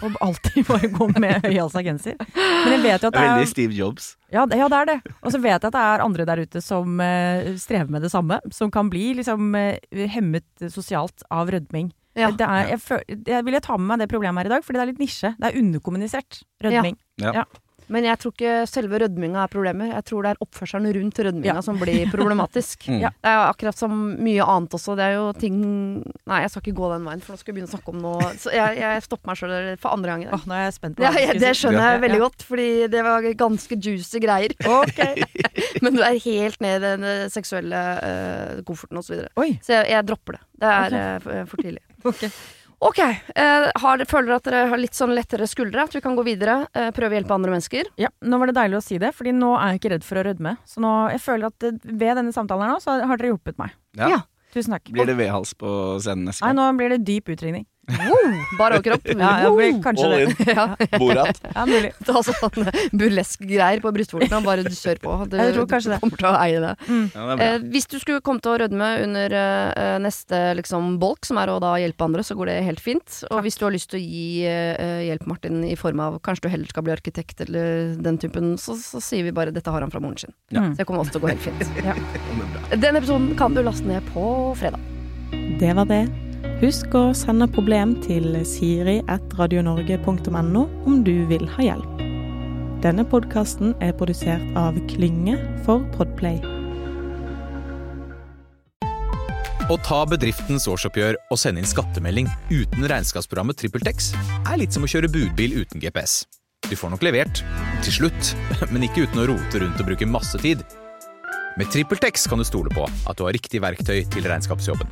Og 0.06 0.16
alltid 0.22 0.68
bare 0.68 0.88
gå 0.94 1.08
med 1.18 1.42
høyhalsa 1.44 1.82
genser. 1.84 2.16
Men 2.38 2.76
jeg 2.76 2.82
vet 2.84 3.02
jo 3.02 3.08
at 3.10 3.14
Det 3.16 3.22
er 3.24 3.32
veldig 3.40 3.48
Steve 3.50 3.74
Jobs. 3.74 4.12
ja, 4.32 4.44
ja, 4.46 4.68
det 4.70 4.78
er 4.78 4.86
det. 4.86 4.98
Og 5.24 5.32
så 5.34 5.42
vet 5.42 5.56
jeg 5.56 5.66
at 5.72 5.74
det 5.74 5.82
er 5.82 6.04
andre 6.06 6.26
der 6.30 6.44
ute 6.46 6.62
som 6.62 7.00
uh, 7.02 7.50
strever 7.58 7.90
med 7.90 8.06
det 8.06 8.12
samme. 8.14 8.38
Som 8.54 8.70
kan 8.72 8.90
bli 8.92 9.16
liksom 9.18 9.56
uh, 9.58 10.06
hemmet 10.14 10.46
sosialt 10.70 11.24
av 11.32 11.50
rødming. 11.50 11.90
Ja. 12.16 12.30
Er, 12.30 12.70
jeg, 12.76 12.80
føl, 12.84 13.02
jeg 13.08 13.46
vil 13.46 13.60
ta 13.64 13.78
med 13.78 13.88
meg 13.94 14.00
det 14.04 14.10
problemet 14.12 14.44
her 14.44 14.50
i 14.52 14.54
dag, 14.58 14.64
fordi 14.66 14.78
det 14.78 14.84
er 14.86 14.92
litt 14.92 15.02
nisje. 15.02 15.34
Det 15.40 15.50
er 15.50 15.60
underkommunisert 15.62 16.44
rødming. 16.64 16.98
Ja. 17.22 17.34
Ja. 17.42 17.44
Men 17.90 18.06
jeg 18.06 18.20
tror 18.22 18.34
ikke 18.36 18.56
selve 18.70 19.00
rødminga 19.02 19.44
er 19.44 19.52
problemet. 19.52 19.92
Jeg 19.96 20.06
tror 20.10 20.26
det 20.26 20.32
er 20.36 20.42
oppførselen 20.46 20.94
rundt 21.00 21.22
rødminga 21.26 21.56
Ja. 21.60 21.64
som 21.66 21.80
blir 21.82 22.06
problematisk. 22.16 22.88
Mm. 22.88 23.00
Ja. 23.04 23.10
Det 23.18 23.32
er 23.32 23.38
jo 23.40 23.46
akkurat 23.50 23.78
som 23.82 23.96
mye 24.22 24.46
annet 24.46 24.76
også. 24.78 24.96
Det 25.00 25.08
er 25.08 25.18
jo 25.18 25.28
ting 25.40 25.58
Nei, 26.30 26.42
jeg 26.44 26.52
skal 26.54 26.62
ikke 26.64 26.78
gå 26.78 26.90
den 26.94 27.08
veien, 27.08 27.22
for 27.26 27.34
nå 27.34 27.40
skal 27.42 27.52
jeg 27.52 27.58
begynne 27.58 27.70
å 27.70 27.74
snakke 27.74 27.94
om 27.94 28.02
noe 28.04 28.28
Så 28.40 28.52
jeg, 28.54 28.78
jeg 28.80 29.04
stopper 29.06 29.32
meg 29.32 29.40
sjøl 29.40 29.56
for 29.82 29.96
andre 29.96 30.14
gang 30.14 30.24
i 30.24 30.28
dag. 30.30 30.36
Oh, 30.38 30.46
nå 30.50 30.56
er 30.58 30.64
jeg 30.68 30.76
spent 30.78 30.98
på 31.00 31.04
hva 31.06 31.12
skulle 31.16 31.40
det 31.44 31.54
skjønner 31.58 31.88
jeg 31.90 32.04
veldig 32.06 32.20
Ja. 32.20 32.26
godt, 32.28 32.46
fordi 32.52 32.70
det 32.94 33.04
var 33.06 33.28
ganske 33.44 33.80
juicy 33.80 34.22
greier. 34.24 34.54
Men 35.84 35.96
du 35.98 36.04
er 36.06 36.20
helt 36.24 36.62
ned 36.64 36.78
i 36.80 36.86
den 36.86 37.04
eh, 37.08 37.26
seksuelle 37.34 37.82
uh, 38.00 38.62
kofferten 38.68 39.00
osv. 39.02 39.10
Så, 39.10 39.16
videre. 39.18 39.60
Så 39.66 39.76
jeg, 39.76 39.90
jeg 39.96 40.08
dropper 40.10 40.38
det. 40.38 40.42
Det 40.60 40.72
er 40.76 40.96
okay. 40.96 41.36
eh, 41.40 41.46
for, 41.50 41.64
tidlig. 41.64 41.84
Ok. 42.06 42.24
Ok. 42.80 43.00
eh, 43.04 43.68
har, 43.84 44.04
føler 44.08 44.30
dere 44.30 44.38
at 44.40 44.48
dere 44.48 44.64
har 44.72 44.80
litt 44.80 44.96
sånn 44.96 45.12
lettere 45.16 45.48
skuldre? 45.52 45.84
At 45.84 45.96
vi 45.96 46.02
kan 46.02 46.16
gå 46.16 46.24
videre? 46.24 46.62
eh, 46.74 46.90
prøve 46.96 47.12
å 47.12 47.20
hjelpe 47.20 47.36
andre 47.36 47.52
mennesker? 47.52 47.90
Ja, 48.00 48.08
nå 48.24 48.40
var 48.40 48.48
det 48.52 48.56
deilig 48.56 48.80
å 48.80 48.84
si 48.86 48.98
det, 49.02 49.12
Fordi 49.18 49.34
nå 49.36 49.52
er 49.60 49.74
jeg 49.74 49.82
ikke 49.82 49.92
redd 49.98 50.06
for 50.08 50.22
å 50.22 50.24
rødme. 50.30 50.56
Så 50.66 50.80
nå, 50.84 50.94
jeg 51.12 51.20
føler 51.24 51.52
at 51.52 51.64
eh, 51.68 51.80
ved 51.84 52.16
denne 52.22 52.32
samtalen 52.36 52.64
her 52.68 52.72
nå, 52.78 52.80
så 52.84 52.96
har 53.04 53.20
dere 53.20 53.34
hjulpet 53.34 53.60
meg. 53.60 53.76
Ja. 54.00 54.10
Ja. 54.16 54.22
Tusen 54.54 54.74
takk. 54.74 54.88
Blir 54.90 55.06
det 55.06 55.14
vedhals 55.20 55.52
på 55.54 55.70
scenen 56.02 56.26
neste 56.26 56.42
Nei, 56.48 56.56
nå 56.58 56.64
blir 56.80 56.90
det 56.96 57.04
dyp 57.06 57.28
utringning. 57.36 57.68
Wow, 57.90 58.34
bare 58.60 58.78
overkropp. 58.80 59.08
Ja, 59.10 59.30
jeg 59.44 59.54
blir 59.58 59.80
kanskje 59.84 60.06
All 60.06 60.14
det. 60.14 60.22
in. 60.24 60.50
Ja. 60.60 60.66
Borat. 61.02 61.40
Ja, 61.56 61.64
mulig. 61.66 61.92
Ta 62.06 62.22
sånn 62.24 62.70
burlesk 62.96 63.42
greier 63.50 63.82
på 63.84 63.92
brystvorten 63.96 64.36
og 64.40 64.46
bare 64.48 64.64
kjør 64.70 65.00
på. 65.04 65.16
Du, 65.32 65.38
Jeg 65.42 65.56
tror 65.56 65.68
kanskje 65.72 65.90
du 65.90 65.94
det. 65.96 66.00
kommer 66.04 66.22
til 66.22 66.30
å 66.30 66.34
eie 66.40 66.60
det. 66.64 66.74
Mm. 66.88 67.06
Ja, 67.16 67.26
det. 67.40 67.48
Eh, 67.50 67.58
hvis 67.74 67.88
du 67.92 67.98
skulle 68.00 68.22
komme 68.26 68.44
til 68.46 68.54
å 68.54 68.60
rødme 68.62 68.90
under 69.08 69.36
eh, 69.40 69.96
neste 70.04 70.42
liksom, 70.60 70.92
bolk, 71.02 71.26
som 71.28 71.40
er 71.42 71.52
å 71.54 71.58
da 71.64 71.74
hjelpe 71.82 72.06
andre, 72.08 72.24
så 72.28 72.38
går 72.40 72.52
det 72.54 72.58
helt 72.70 72.84
fint. 72.84 73.20
Og 73.32 73.42
hvis 73.48 73.58
du 73.60 73.66
har 73.68 73.74
lyst 73.76 73.90
til 73.94 74.00
å 74.00 74.04
gi 74.04 74.46
eh, 74.50 75.02
hjelp, 75.10 75.26
Martin, 75.30 75.64
i 75.68 75.76
form 75.80 76.00
av 76.06 76.20
kanskje 76.26 76.48
du 76.48 76.52
heller 76.54 76.70
skal 76.72 76.86
bli 76.88 76.96
arkitekt 76.96 77.42
eller 77.48 77.96
den 78.00 78.18
typen, 78.22 78.54
så, 78.62 78.78
så 78.80 79.02
sier 79.04 79.26
vi 79.28 79.34
bare 79.36 79.52
'dette 79.56 79.72
har 79.74 79.82
han 79.86 79.92
fra 79.92 80.00
moren 80.04 80.18
sin'. 80.22 80.36
Ja. 80.54 80.68
Så 80.72 80.78
det 80.84 80.86
kommer 80.90 81.02
også 81.04 81.18
til 81.18 81.22
å 81.24 81.28
gå 81.28 81.34
helt 81.34 81.44
fint. 81.44 81.84
Ja. 81.84 81.98
Den 82.78 82.96
episoden 83.02 83.34
kan 83.40 83.54
du 83.58 83.64
laste 83.66 83.86
ned 83.90 84.06
på 84.14 84.54
fredag. 84.60 84.80
Det 85.60 85.74
var 85.76 85.86
det. 85.90 86.04
Husk 86.60 86.92
å 86.92 87.14
sende 87.16 87.46
problem 87.48 87.94
til 88.04 88.34
siri.radionorge.no 88.44 90.64
om 90.92 90.98
du 91.08 91.24
vil 91.30 91.46
ha 91.54 91.64
hjelp. 91.64 92.02
Denne 92.84 93.06
podkasten 93.08 93.72
er 93.80 93.94
produsert 93.96 94.44
av 94.60 94.76
Klynge 94.92 95.40
for 95.64 95.80
Podplay. 95.96 96.36
Å 99.70 99.78
ta 99.86 100.02
bedriftens 100.12 100.68
årsoppgjør 100.68 101.16
og 101.32 101.40
sende 101.40 101.64
inn 101.64 101.72
skattemelding 101.72 102.28
uten 102.52 102.84
regnskapsprogrammet 102.92 103.56
TrippelTex 103.62 104.12
er 104.42 104.60
litt 104.60 104.76
som 104.76 104.84
å 104.84 104.92
kjøre 104.92 105.08
budbil 105.16 105.56
uten 105.62 105.80
GPS. 105.80 106.28
Du 106.68 106.76
får 106.76 106.92
nok 106.92 107.08
levert, 107.08 107.40
til 107.88 107.94
slutt, 108.02 108.36
men 108.74 108.84
ikke 108.90 109.08
uten 109.08 109.24
å 109.24 109.30
rote 109.32 109.64
rundt 109.64 109.80
og 109.80 109.88
bruke 109.94 110.12
masse 110.12 110.36
tid. 110.44 110.60
Med 111.56 111.72
TrippelTex 111.72 112.28
kan 112.28 112.44
du 112.44 112.46
stole 112.48 112.68
på 112.76 112.84
at 112.84 113.16
du 113.16 113.24
har 113.24 113.32
riktig 113.36 113.64
verktøy 113.64 114.04
til 114.12 114.28
regnskapsjobben. 114.28 114.92